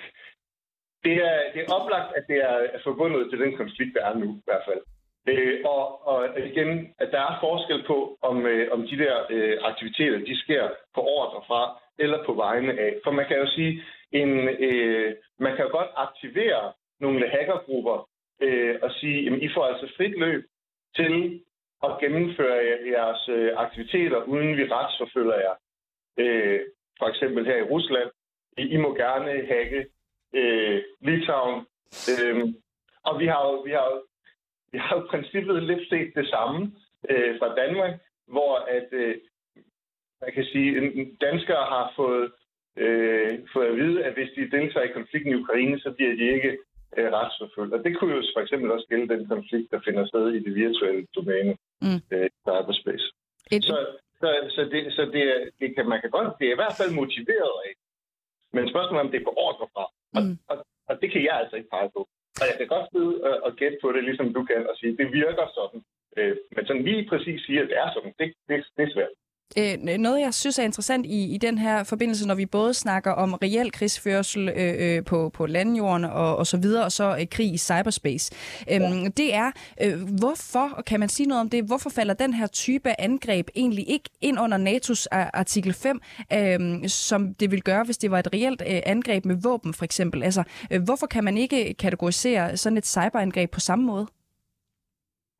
det 1.04 1.14
er, 1.28 1.36
det 1.52 1.60
er 1.62 1.74
oplagt, 1.78 2.10
at 2.16 2.24
det 2.28 2.38
er 2.44 2.80
forbundet 2.84 3.30
til 3.30 3.38
den 3.40 3.56
konflikt, 3.56 3.94
der 3.94 4.04
er 4.06 4.14
nu 4.14 4.28
i 4.40 4.42
hvert 4.44 4.64
fald. 4.68 4.82
Øh, 5.28 5.60
og, 5.64 6.06
og 6.06 6.38
igen, 6.50 6.94
at 6.98 7.08
der 7.12 7.20
er 7.20 7.40
forskel 7.40 7.84
på, 7.86 8.18
om, 8.22 8.46
øh, 8.46 8.72
om 8.72 8.80
de 8.90 8.96
der 8.98 9.14
øh, 9.30 9.58
aktiviteter, 9.62 10.18
de 10.18 10.36
sker 10.42 10.68
på 10.94 11.00
ordre 11.00 11.40
fra 11.48 11.62
eller 11.98 12.24
på 12.24 12.32
vegne 12.32 12.72
af. 12.80 12.92
For 13.04 13.10
man 13.10 13.26
kan 13.28 13.36
jo 13.36 13.46
sige, 13.46 13.82
en, 14.12 14.30
øh, 14.68 15.14
man 15.38 15.56
kan 15.56 15.64
jo 15.64 15.70
godt 15.78 15.90
aktivere 15.96 16.72
nogle 17.00 17.28
hackergrupper 17.28 18.08
øh, 18.42 18.74
og 18.82 18.90
sige, 18.90 19.32
at 19.32 19.42
I 19.42 19.48
får 19.54 19.64
altså 19.64 19.86
frit 19.96 20.18
løb 20.18 20.44
til 20.96 21.40
at 21.86 21.98
gennemføre 22.00 22.58
jeres 22.94 23.28
øh, 23.28 23.52
aktiviteter, 23.56 24.22
uden 24.22 24.56
vi 24.56 24.64
retsforfølger 24.64 25.38
jer. 25.46 25.56
Øh, 26.18 26.60
for 26.98 27.06
eksempel 27.08 27.46
her 27.46 27.56
i 27.56 27.68
Rusland. 27.74 28.10
I 28.58 28.76
må 28.76 28.94
gerne 28.94 29.46
hacke 29.46 29.86
øh, 30.34 30.82
Litauen. 31.00 31.66
Øh, 32.12 32.48
og 33.08 33.20
vi 33.20 33.26
har 33.26 33.42
jo, 33.48 33.54
vi 33.60 33.70
har 33.70 34.02
vi 34.72 34.78
har 34.78 34.96
jo 34.96 35.06
princippet 35.10 35.62
lidt 35.62 35.88
set 35.88 36.12
det 36.14 36.28
samme 36.28 36.72
øh, 37.10 37.38
fra 37.38 37.54
Danmark, 37.54 37.94
hvor 38.26 38.54
at, 38.56 38.88
øh, 38.92 39.14
man 40.20 40.32
kan 40.34 40.44
sige, 40.44 40.68
en 40.78 41.14
danskere 41.14 41.64
har 41.74 41.92
fået, 41.96 42.32
øh, 42.76 43.38
fået 43.52 43.66
at 43.66 43.76
vide, 43.76 44.04
at 44.04 44.12
hvis 44.14 44.30
de 44.36 44.56
deltager 44.56 44.86
i 44.86 44.96
konflikten 44.98 45.32
i 45.32 45.40
Ukraine, 45.42 45.80
så 45.80 45.90
bliver 45.96 46.14
de 46.16 46.34
ikke 46.36 46.58
øh, 46.96 47.12
retsforfulgt. 47.12 47.74
Og 47.74 47.84
det 47.84 47.98
kunne 47.98 48.14
jo 48.14 48.22
for 48.34 48.40
eksempel 48.40 48.70
også 48.70 48.86
gælde 48.88 49.08
den 49.14 49.28
konflikt, 49.28 49.70
der 49.70 49.80
finder 49.84 50.06
sted 50.06 50.28
i 50.28 50.44
det 50.44 50.54
virtuelle 50.54 51.06
domæne, 51.16 51.56
mm. 51.84 52.00
øh, 52.14 52.28
cyberspace. 52.46 53.06
Et... 53.54 53.64
Så, 53.70 53.78
så, 54.20 54.28
så, 54.54 54.62
det, 54.72 54.80
så 54.96 55.02
det, 55.14 55.24
det 55.60 55.68
kan, 55.76 55.86
man 55.92 56.00
kan 56.00 56.10
godt, 56.16 56.28
det 56.38 56.46
er 56.46 56.54
i 56.54 56.60
hvert 56.62 56.78
fald 56.80 56.92
motiveret 57.02 57.54
af. 57.66 57.72
Men 58.54 58.62
spørgsmålet 58.72 59.00
er, 59.00 59.06
om 59.06 59.10
det 59.12 59.20
er 59.20 59.28
på 59.28 59.34
ordre 59.48 59.66
fra. 59.74 59.84
Og, 60.16 60.22
mm. 60.22 60.38
og, 60.50 60.56
og 60.88 60.94
det 61.00 61.08
kan 61.12 61.22
jeg 61.28 61.34
altså 61.40 61.56
ikke 61.56 61.70
pege 61.76 61.90
på. 61.96 62.00
Og 62.40 62.44
jeg 62.50 62.56
kan 62.58 62.68
godt 62.74 62.86
sidde 62.92 63.14
og, 63.28 63.34
og 63.46 63.50
gætte 63.60 63.78
på 63.82 63.88
det, 63.94 64.02
ligesom 64.04 64.28
du 64.36 64.42
kan, 64.50 64.60
og 64.70 64.74
sige, 64.80 64.96
det 65.00 65.08
virker 65.20 65.46
sådan. 65.58 65.80
Øh, 66.18 66.36
men 66.54 66.66
sådan 66.66 66.84
lige 66.90 67.08
præcis 67.10 67.40
sige, 67.46 67.60
at 67.62 67.68
det 67.70 67.78
er 67.84 67.88
sådan, 67.94 68.12
det, 68.18 68.28
det, 68.48 68.56
det 68.76 68.82
er 68.88 68.92
svært. 68.94 69.14
Øh, 69.58 69.98
noget, 69.98 70.20
jeg 70.20 70.34
synes 70.34 70.58
er 70.58 70.62
interessant 70.62 71.06
i, 71.06 71.34
i 71.34 71.38
den 71.38 71.58
her 71.58 71.84
forbindelse, 71.84 72.28
når 72.28 72.34
vi 72.34 72.46
både 72.46 72.74
snakker 72.74 73.10
om 73.10 73.34
reel 73.34 73.72
krigsførsel 73.72 74.48
øh, 74.48 74.74
øh, 74.78 75.04
på, 75.04 75.28
på 75.28 75.46
landjorden 75.46 76.04
og, 76.04 76.36
og 76.36 76.46
så 76.46 76.56
videre, 76.56 76.84
og 76.84 76.92
så 76.92 77.16
øh, 77.20 77.26
krig 77.30 77.54
i 77.54 77.58
cyberspace, 77.58 78.34
øh, 78.70 78.80
ja. 78.80 79.08
det 79.16 79.34
er, 79.34 79.50
øh, 79.82 80.18
hvorfor, 80.18 80.82
kan 80.86 81.00
man 81.00 81.08
sige 81.08 81.28
noget 81.28 81.40
om 81.40 81.50
det, 81.50 81.64
hvorfor 81.64 81.90
falder 81.90 82.14
den 82.14 82.34
her 82.34 82.46
type 82.46 82.88
af 82.88 82.96
angreb 82.98 83.48
egentlig 83.54 83.90
ikke 83.90 84.10
ind 84.20 84.40
under 84.40 84.58
NATO's 84.58 85.06
artikel 85.10 85.72
5, 85.72 86.00
øh, 86.32 86.88
som 86.88 87.34
det 87.34 87.50
ville 87.50 87.62
gøre, 87.62 87.84
hvis 87.84 87.98
det 87.98 88.10
var 88.10 88.18
et 88.18 88.28
reelt 88.32 88.62
øh, 88.66 88.80
angreb 88.86 89.24
med 89.24 89.36
våben 89.42 89.74
for 89.74 89.84
eksempel? 89.84 90.22
Altså, 90.22 90.42
øh, 90.70 90.82
hvorfor 90.82 91.06
kan 91.06 91.24
man 91.24 91.36
ikke 91.36 91.74
kategorisere 91.74 92.56
sådan 92.56 92.78
et 92.78 92.86
cyberangreb 92.86 93.50
på 93.50 93.60
samme 93.60 93.84
måde? 93.84 94.06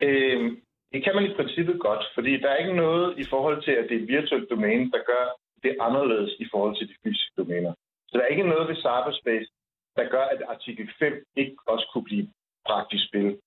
Øh, 0.02 0.52
det 0.92 1.04
kan 1.04 1.14
man 1.14 1.24
i 1.24 1.34
princippet 1.34 1.80
godt, 1.80 2.04
fordi 2.14 2.32
der 2.40 2.48
er 2.48 2.56
ikke 2.56 2.76
noget 2.76 3.18
i 3.18 3.24
forhold 3.24 3.62
til, 3.62 3.72
at 3.72 3.84
det 3.88 3.96
er 3.96 4.02
et 4.02 4.08
virtuelt 4.08 4.50
domæne, 4.50 4.90
der 4.90 5.02
gør 5.12 5.24
det 5.62 5.76
anderledes 5.80 6.32
i 6.38 6.46
forhold 6.50 6.76
til 6.76 6.88
de 6.88 6.94
fysiske 7.02 7.32
domæner. 7.36 7.72
Så 8.08 8.18
der 8.18 8.24
er 8.24 8.34
ikke 8.34 8.50
noget 8.52 8.68
ved 8.68 8.76
cyberspace, 8.76 9.50
der 9.96 10.08
gør, 10.08 10.24
at 10.24 10.42
artikel 10.48 10.90
5 10.98 11.24
ikke 11.36 11.56
også 11.66 11.86
kunne 11.92 12.04
blive 12.04 12.28
praktisk 12.66 13.04
spil. 13.08 13.38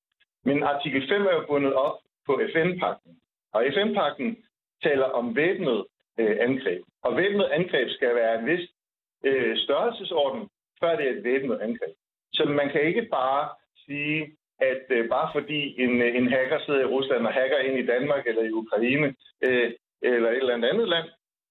Men 0.46 0.64
artikel 0.64 1.08
5 1.10 1.22
er 1.22 1.34
jo 1.34 1.46
bundet 1.48 1.74
op 1.74 1.98
på 2.26 2.42
FN-pakten. 2.54 3.20
Og 3.54 3.66
FN-pakten 3.74 4.38
taler 4.84 5.06
om 5.06 5.36
væbnet 5.36 5.86
øh, 6.20 6.38
angreb. 6.40 6.82
Og 7.04 7.18
væbnet 7.18 7.46
angreb 7.46 7.90
skal 7.90 8.16
være 8.16 8.40
en 8.40 8.46
vis 8.46 8.70
øh, 9.26 9.58
størrelsesorden, 9.58 10.50
før 10.80 10.96
det 10.96 11.08
er 11.08 11.14
et 11.18 11.24
væbnet 11.24 11.60
angreb. 11.60 11.96
Så 12.34 12.46
man 12.46 12.70
kan 12.70 12.82
ikke 12.82 13.08
bare 13.12 13.50
sige, 13.86 14.36
at 14.60 14.86
øh, 14.90 15.10
bare 15.10 15.30
fordi 15.34 15.82
en, 15.84 16.02
øh, 16.02 16.16
en 16.16 16.28
hacker 16.32 16.60
sidder 16.60 16.82
i 16.82 16.92
Rusland 16.96 17.28
og 17.28 17.34
hacker 17.34 17.58
ind 17.58 17.78
i 17.80 17.86
Danmark 17.86 18.28
eller 18.28 18.44
i 18.44 18.52
Ukraine 18.52 19.16
øh, 19.42 19.72
eller 20.02 20.30
et 20.30 20.38
eller 20.38 20.54
andet 20.54 20.70
andet 20.70 20.88
land, 20.88 21.08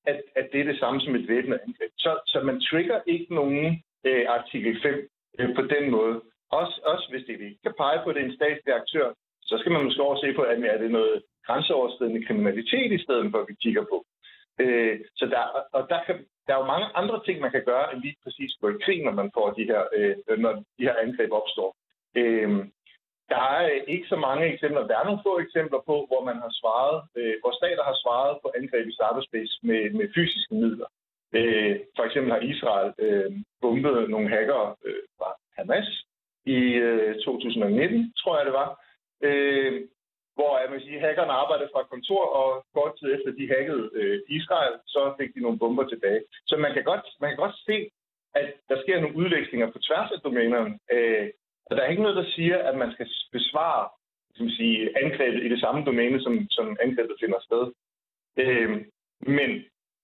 at, 0.06 0.22
at 0.36 0.48
det 0.52 0.60
er 0.60 0.64
det 0.64 0.78
samme 0.78 1.00
som 1.00 1.14
et 1.14 1.28
væbnet 1.28 1.60
angreb. 1.66 1.90
Så, 1.98 2.12
så 2.26 2.40
man 2.40 2.60
trigger 2.60 3.00
ikke 3.06 3.34
nogen 3.34 3.82
øh, 4.04 4.24
artikel 4.28 4.82
5 4.82 5.08
øh, 5.38 5.54
på 5.54 5.62
den 5.62 5.90
måde. 5.90 6.22
Også, 6.50 6.80
også 6.84 7.06
hvis 7.10 7.24
det 7.26 7.32
ikke 7.32 7.62
kan 7.62 7.74
pege 7.78 8.00
på, 8.02 8.10
at 8.10 8.16
det 8.16 8.22
er 8.22 8.26
en 8.26 8.36
statslig 8.36 8.74
aktør, 8.74 9.12
så 9.42 9.58
skal 9.58 9.72
man 9.72 9.84
måske 9.84 10.02
også 10.02 10.26
se 10.26 10.32
på, 10.34 10.42
at 10.42 10.64
er 10.64 10.78
det 10.78 10.90
noget 10.90 11.22
grænseoverskridende 11.46 12.26
kriminalitet 12.26 12.92
i 12.92 13.02
stedet 13.04 13.30
for, 13.30 13.38
at 13.38 13.48
vi 13.48 13.54
kigger 13.62 13.84
på. 13.92 14.06
Øh, 14.60 15.00
så 15.16 15.26
der, 15.26 15.42
og 15.72 15.82
der, 15.88 16.00
kan, 16.06 16.16
der 16.46 16.54
er 16.54 16.58
jo 16.58 16.72
mange 16.74 16.88
andre 16.94 17.24
ting, 17.24 17.40
man 17.40 17.50
kan 17.50 17.64
gøre, 17.64 17.92
end 17.92 18.02
lige 18.02 18.16
præcis 18.24 18.52
gå 18.60 18.68
i 18.68 18.82
krig, 18.84 19.04
når 19.04 19.12
man 19.12 19.30
får 19.34 19.50
de 19.50 19.64
her, 19.64 19.82
øh, 19.96 20.38
når 20.38 20.52
de 20.78 20.86
her 20.86 20.96
angreb 21.04 21.30
opstår. 21.32 21.76
Øh, 22.16 22.50
der 23.32 23.42
er 23.56 23.64
øh, 23.72 23.80
ikke 23.94 24.06
så 24.08 24.16
mange 24.16 24.44
eksempler. 24.52 24.86
Der 24.86 24.96
er 24.98 25.04
nogle 25.04 25.24
få 25.26 25.32
eksempler 25.38 25.80
på, 25.88 25.96
hvor 26.08 26.22
man 26.28 26.36
har 26.44 26.52
svaret, 26.60 26.96
øh, 27.18 27.34
hvor 27.40 27.52
stater 27.60 27.84
har 27.90 27.96
svaret 28.04 28.38
på 28.42 28.48
angreb 28.58 28.86
i 28.88 28.96
cyberspace 28.98 29.54
med, 29.68 29.82
med 29.98 30.06
fysiske 30.14 30.54
midler. 30.54 30.88
Øh, 31.38 31.76
for 31.96 32.04
eksempel 32.04 32.32
har 32.32 32.40
Israel 32.52 32.90
øh, 32.98 33.30
bombet 33.60 34.10
nogle 34.10 34.28
hackere 34.28 34.74
øh, 34.84 35.02
fra 35.18 35.28
Hamas 35.56 35.88
i 36.46 36.58
øh, 36.86 37.14
2019, 37.14 38.12
tror 38.20 38.36
jeg 38.36 38.46
det 38.46 38.54
var. 38.62 38.70
Øh, 39.26 39.72
hvor 40.36 40.52
jeg 40.62 40.68
vil 40.72 40.80
sige, 40.82 41.00
hackerne 41.00 41.32
arbejdede 41.42 41.70
fra 41.74 41.82
kontor, 41.92 42.24
og 42.40 42.48
kort 42.74 42.92
tid 42.98 43.08
efter 43.14 43.30
de 43.38 43.48
hackede 43.52 43.90
øh, 43.94 44.20
Israel, 44.28 44.74
så 44.86 45.14
fik 45.18 45.34
de 45.34 45.40
nogle 45.40 45.58
bomber 45.58 45.86
tilbage. 45.88 46.22
Så 46.46 46.56
man 46.56 46.72
kan 46.74 46.84
godt, 46.84 47.04
man 47.20 47.30
kan 47.30 47.42
godt 47.44 47.56
se, 47.68 47.76
at 48.34 48.48
der 48.68 48.82
sker 48.82 49.00
nogle 49.00 49.16
udvekslinger 49.16 49.70
på 49.70 49.78
tværs 49.78 50.10
af 50.10 50.20
domænerne. 50.20 50.78
Øh, 50.92 51.28
og 51.66 51.76
der 51.76 51.82
er 51.82 51.90
ikke 51.90 52.02
noget, 52.02 52.16
der 52.16 52.30
siger, 52.36 52.58
at 52.58 52.78
man 52.78 52.92
skal 52.92 53.08
besvare 53.32 53.88
som 54.34 54.48
sige, 54.48 55.04
angrebet 55.04 55.42
i 55.44 55.48
det 55.48 55.60
samme 55.60 55.84
domæne, 55.84 56.20
som, 56.22 56.46
som 56.50 56.76
angrebet 56.80 57.16
finder 57.20 57.40
sted. 57.40 57.64
Øh, 58.42 58.70
men 59.38 59.50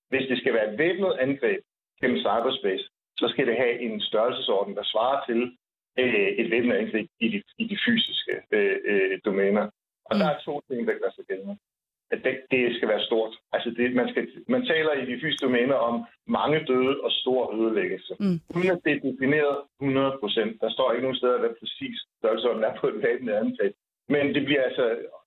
hvis 0.09 0.29
det 0.29 0.39
skal 0.39 0.55
være 0.55 0.73
et 0.73 0.79
væbnet 0.79 1.13
angreb 1.21 1.61
gennem 2.01 2.19
cyberspace, 2.19 2.85
så 3.21 3.27
skal 3.29 3.47
det 3.47 3.57
have 3.57 3.81
en 3.81 4.01
størrelsesorden, 4.01 4.77
der 4.77 4.85
svarer 4.85 5.19
til 5.29 5.41
øh, 5.99 6.31
et 6.41 6.51
væbnet 6.51 6.77
angreb 6.77 7.09
i 7.21 7.29
de, 7.29 7.43
i 7.59 7.65
de 7.65 7.79
fysiske 7.87 8.35
øh, 8.51 8.77
øh, 8.85 9.21
domæner. 9.25 9.65
Og 10.05 10.13
mm. 10.17 10.19
der 10.19 10.29
er 10.29 10.41
to 10.41 10.61
ting, 10.69 10.87
der 10.89 10.93
gør 10.93 11.11
sig 11.17 11.25
gældende. 11.25 11.57
At 12.15 12.21
det, 12.25 12.35
det 12.51 12.77
skal 12.77 12.89
være 12.89 13.05
stort. 13.09 13.33
Altså 13.53 13.71
det, 13.79 13.95
man, 13.95 14.09
skal, 14.11 14.29
man 14.49 14.67
taler 14.67 14.93
i 14.93 15.05
de 15.11 15.21
fysiske 15.21 15.45
domæner 15.47 15.75
om 15.75 16.05
mange 16.27 16.59
døde 16.71 16.95
og 17.05 17.11
stor 17.23 17.55
ødelæggelse. 17.59 18.13
Mm. 18.21 18.39
Uden 18.57 18.71
at 18.71 18.81
det 18.85 18.93
er 18.93 19.01
defineret 19.11 19.57
100 19.81 20.17
procent. 20.21 20.61
Der 20.61 20.71
står 20.71 20.93
ikke 20.93 21.03
nogen 21.07 21.17
steder, 21.23 21.39
hvad 21.39 21.53
præcis 21.61 21.97
størrelsesorden 22.19 22.65
er 22.65 22.75
på 22.81 22.87
et 22.89 23.03
væbnet 23.03 23.33
angreb. 23.33 23.73
Men 24.09 24.35
det 24.35 24.43
bliver 24.45 24.63
altså 24.63 24.87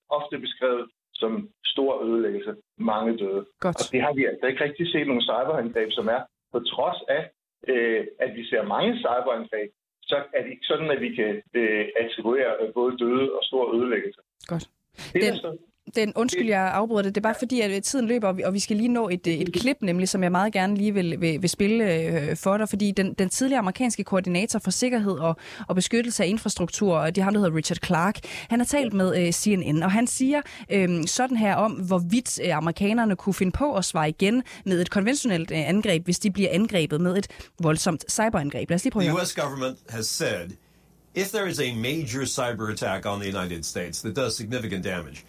ofte 0.10 0.39
beskrevet 0.39 0.89
som 1.13 1.50
stor 1.65 2.04
ødelæggelse, 2.04 2.54
mange 2.78 3.17
døde. 3.17 3.46
Godt. 3.60 3.78
Og 3.82 3.86
det 3.91 4.02
har 4.02 4.13
vi 4.13 4.26
altså 4.26 4.46
ikke 4.48 4.63
rigtig 4.63 4.91
set 4.91 5.08
nogle 5.08 5.22
cyberangreb, 5.30 5.89
som 5.91 6.08
er 6.08 6.22
på 6.54 6.60
trods 6.60 7.00
af, 7.17 7.24
øh, 7.67 8.06
at 8.19 8.36
vi 8.36 8.43
ser 8.50 8.63
mange 8.63 8.91
cyberangreb, 8.98 9.69
så 10.02 10.15
er 10.36 10.41
det 10.43 10.52
ikke 10.52 10.65
sådan, 10.72 10.91
at 10.91 11.02
vi 11.02 11.15
kan 11.15 11.41
øh, 11.54 11.86
attribuere 12.04 12.52
både 12.74 12.98
døde 12.98 13.32
og 13.38 13.41
stor 13.43 13.76
ødelæggelse. 13.76 14.22
Godt. 14.52 14.65
Det 15.13 15.22
er 15.28 15.32
Den- 15.32 15.39
så 15.46 15.58
Den, 15.96 16.13
undskyld, 16.15 16.48
jeg 16.48 16.72
afbryder 16.74 17.02
det. 17.02 17.15
Det 17.15 17.22
er 17.22 17.30
bare 17.30 17.36
fordi, 17.39 17.62
at 17.62 17.72
øh, 17.72 17.82
tiden 17.82 18.08
løber, 18.08 18.28
og 18.28 18.38
vi, 18.38 18.43
og 18.43 18.54
vi 18.54 18.60
skal 18.60 18.78
lige 18.78 18.88
nå 18.88 19.10
et, 19.10 19.28
øh, 19.28 19.34
et 19.34 19.54
klip, 19.54 19.78
nemlig, 19.82 20.10
som 20.10 20.24
jeg 20.24 20.32
meget 20.32 20.54
gerne 20.54 20.76
lige 20.76 20.93
vil, 20.93 21.22
vil, 21.22 21.41
vil 21.41 21.50
spille 21.50 21.93
øh, 21.93 22.38
for 22.38 22.58
dig. 22.58 22.69
Fordi 22.69 22.91
den, 22.91 23.13
den 23.13 23.30
tidligere 23.30 23.60
amerikanske 23.60 24.04
koordinator 24.04 24.60
for 24.60 24.72
sikkerhed 24.72 25.12
og, 25.12 25.36
og 25.67 25.76
beskyttelse 25.76 26.24
af 26.24 26.28
infrastruktur, 26.28 26.98
og 26.98 27.15
det 27.15 27.22
er 27.22 27.26
ham, 27.26 27.34
der 27.34 27.41
hedder 27.41 27.56
Richard 27.56 27.78
Clark, 27.86 28.19
han 28.50 28.60
har 28.60 28.65
talt 28.65 28.93
med 28.93 29.17
øh, 29.17 29.32
CNN, 29.32 29.84
og 29.84 29.91
han 29.91 30.08
siger 30.08 30.41
øh, 30.69 31.08
sådan 31.08 31.38
her 31.38 31.56
om, 31.56 31.72
hvorvidt 31.72 32.39
øh, 32.43 32.58
amerikanerne 32.58 33.15
kunne 33.15 33.34
finde 33.34 33.52
på 33.52 33.76
at 33.76 33.86
svare 33.86 34.10
igen 34.10 34.43
med 34.65 34.82
et 34.82 34.89
konventionelt 34.89 35.52
øh, 35.52 35.69
angreb, 35.69 36.06
hvis 36.06 36.19
de 36.19 36.32
bliver 36.32 36.50
angrebet 36.52 37.02
med 37.02 37.17
et 37.17 37.28
voldsomt 37.62 38.12
cyberangreb. 38.12 38.69
Lad 38.69 38.76
os 38.76 38.84
lige 38.84 38.91
prøve 38.91 39.06
The. 39.06 39.13
U.S. 39.13 39.34
government 39.36 39.78
has 39.89 40.08
said 40.08 40.50
if 41.15 41.32
there 41.32 41.50
is 41.50 41.60
a 41.60 41.74
major 41.76 42.26
cyber 42.26 42.69
attack 42.72 43.06
on 43.06 43.19
the 43.22 43.30
United 43.38 43.63
States 43.63 44.02
that 44.02 44.15
does 44.15 44.36
significant 44.36 44.84
damage, 44.84 45.26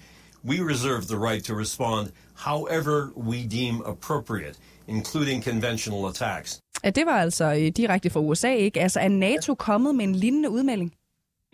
we 0.50 0.56
reserve 0.72 1.02
the 1.12 1.18
right 1.28 1.42
to 1.48 1.54
respond 1.64 2.04
however 2.48 2.96
we 3.30 3.38
deem 3.58 3.76
appropriate, 3.94 4.56
including 4.94 5.38
conventional 5.50 6.02
attacks. 6.12 6.50
Ja, 6.84 6.90
det 6.90 7.04
var 7.06 7.18
altså 7.26 7.46
øh, 7.58 7.66
direkte 7.80 8.08
fra 8.10 8.20
USA, 8.20 8.52
ikke? 8.66 8.80
Altså, 8.80 8.98
er 9.00 9.08
NATO 9.08 9.54
kommet 9.54 9.92
med 9.94 10.04
en 10.04 10.14
lignende 10.22 10.50
udmelding? 10.56 10.90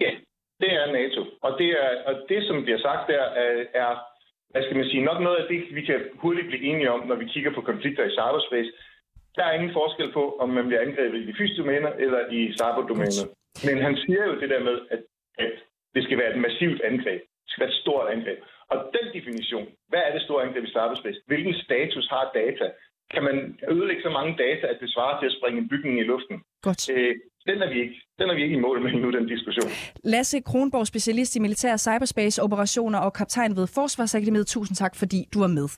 Ja, 0.04 0.12
det 0.62 0.70
er 0.80 0.86
NATO. 1.00 1.20
Og 1.46 1.50
det, 1.58 1.68
er, 1.84 1.90
og 2.08 2.14
det 2.28 2.40
som 2.48 2.56
bliver 2.64 2.80
sagt 2.86 3.02
der, 3.12 3.24
er, 3.44 3.50
er, 3.82 3.90
hvad 4.52 4.62
skal 4.62 4.76
man 4.76 4.88
sige, 4.90 5.02
nok 5.10 5.20
noget 5.26 5.38
af 5.42 5.46
det, 5.50 5.58
vi 5.78 5.82
kan 5.88 5.98
hurtigt 6.22 6.48
blive 6.50 6.64
enige 6.70 6.90
om, 6.96 7.00
når 7.10 7.16
vi 7.22 7.26
kigger 7.34 7.52
på 7.54 7.60
konflikter 7.70 8.04
i 8.04 8.16
cyberspace. 8.18 8.70
Der 9.36 9.44
er 9.44 9.52
ingen 9.58 9.72
forskel 9.80 10.12
på, 10.12 10.24
om 10.42 10.48
man 10.48 10.66
bliver 10.66 10.82
angrebet 10.86 11.18
i 11.20 11.26
de 11.26 11.34
fysiske 11.38 11.62
domæner 11.62 11.92
eller 12.04 12.20
i 12.38 12.40
cyberdomænet. 12.58 13.26
Men 13.66 13.76
han 13.86 13.94
siger 14.02 14.22
jo 14.30 14.34
det 14.40 14.50
der 14.50 14.62
med, 14.68 14.76
at, 14.94 15.02
at 15.44 15.52
det 15.94 16.02
skal 16.04 16.18
være 16.18 16.32
et 16.34 16.40
massivt 16.46 16.80
angreb. 16.90 17.20
Det 17.44 17.50
skal 17.50 17.62
være 17.62 17.74
et 17.74 17.82
stort 17.84 18.06
angreb. 18.14 18.38
Og 18.72 18.78
den 18.96 19.06
definition, 19.16 19.66
hvad 19.90 20.02
er 20.06 20.12
det 20.14 20.22
store 20.26 20.40
angreb 20.44 20.64
i 20.64 20.72
cyberspace? 20.76 21.18
Hvilken 21.30 21.54
status 21.66 22.06
har 22.14 22.24
data? 22.40 22.66
Kan 23.14 23.22
man 23.28 23.36
ødelægge 23.74 24.02
så 24.02 24.10
mange 24.18 24.32
data, 24.44 24.64
at 24.72 24.78
det 24.82 24.88
svarer 24.94 25.20
til 25.20 25.26
at 25.30 25.34
springe 25.38 25.58
en 25.62 25.68
bygning 25.72 25.94
i 26.02 26.04
luften? 26.12 26.36
Godt. 26.66 26.82
Øh, 26.94 27.14
den 27.48 27.62
er 27.64 27.68
vi 27.72 27.78
ikke. 27.84 27.96
Den 28.18 28.30
er 28.30 28.34
vi 28.34 28.42
ikke 28.42 28.56
i 28.56 28.64
mål 28.66 28.82
med 28.82 28.92
nu, 28.92 29.10
den 29.10 29.26
diskussion. 29.34 29.70
Lasse 30.04 30.40
Kronborg, 30.40 30.86
specialist 30.86 31.36
i 31.36 31.40
militær 31.46 31.76
cyberspace 31.76 32.42
operationer 32.42 32.98
og 32.98 33.12
kaptajn 33.12 33.56
ved 33.56 33.66
Forsvarsakademiet. 33.66 34.46
Tusind 34.46 34.76
tak, 34.76 34.96
fordi 34.96 35.20
du 35.34 35.38
var 35.40 35.52
med. 35.58 35.68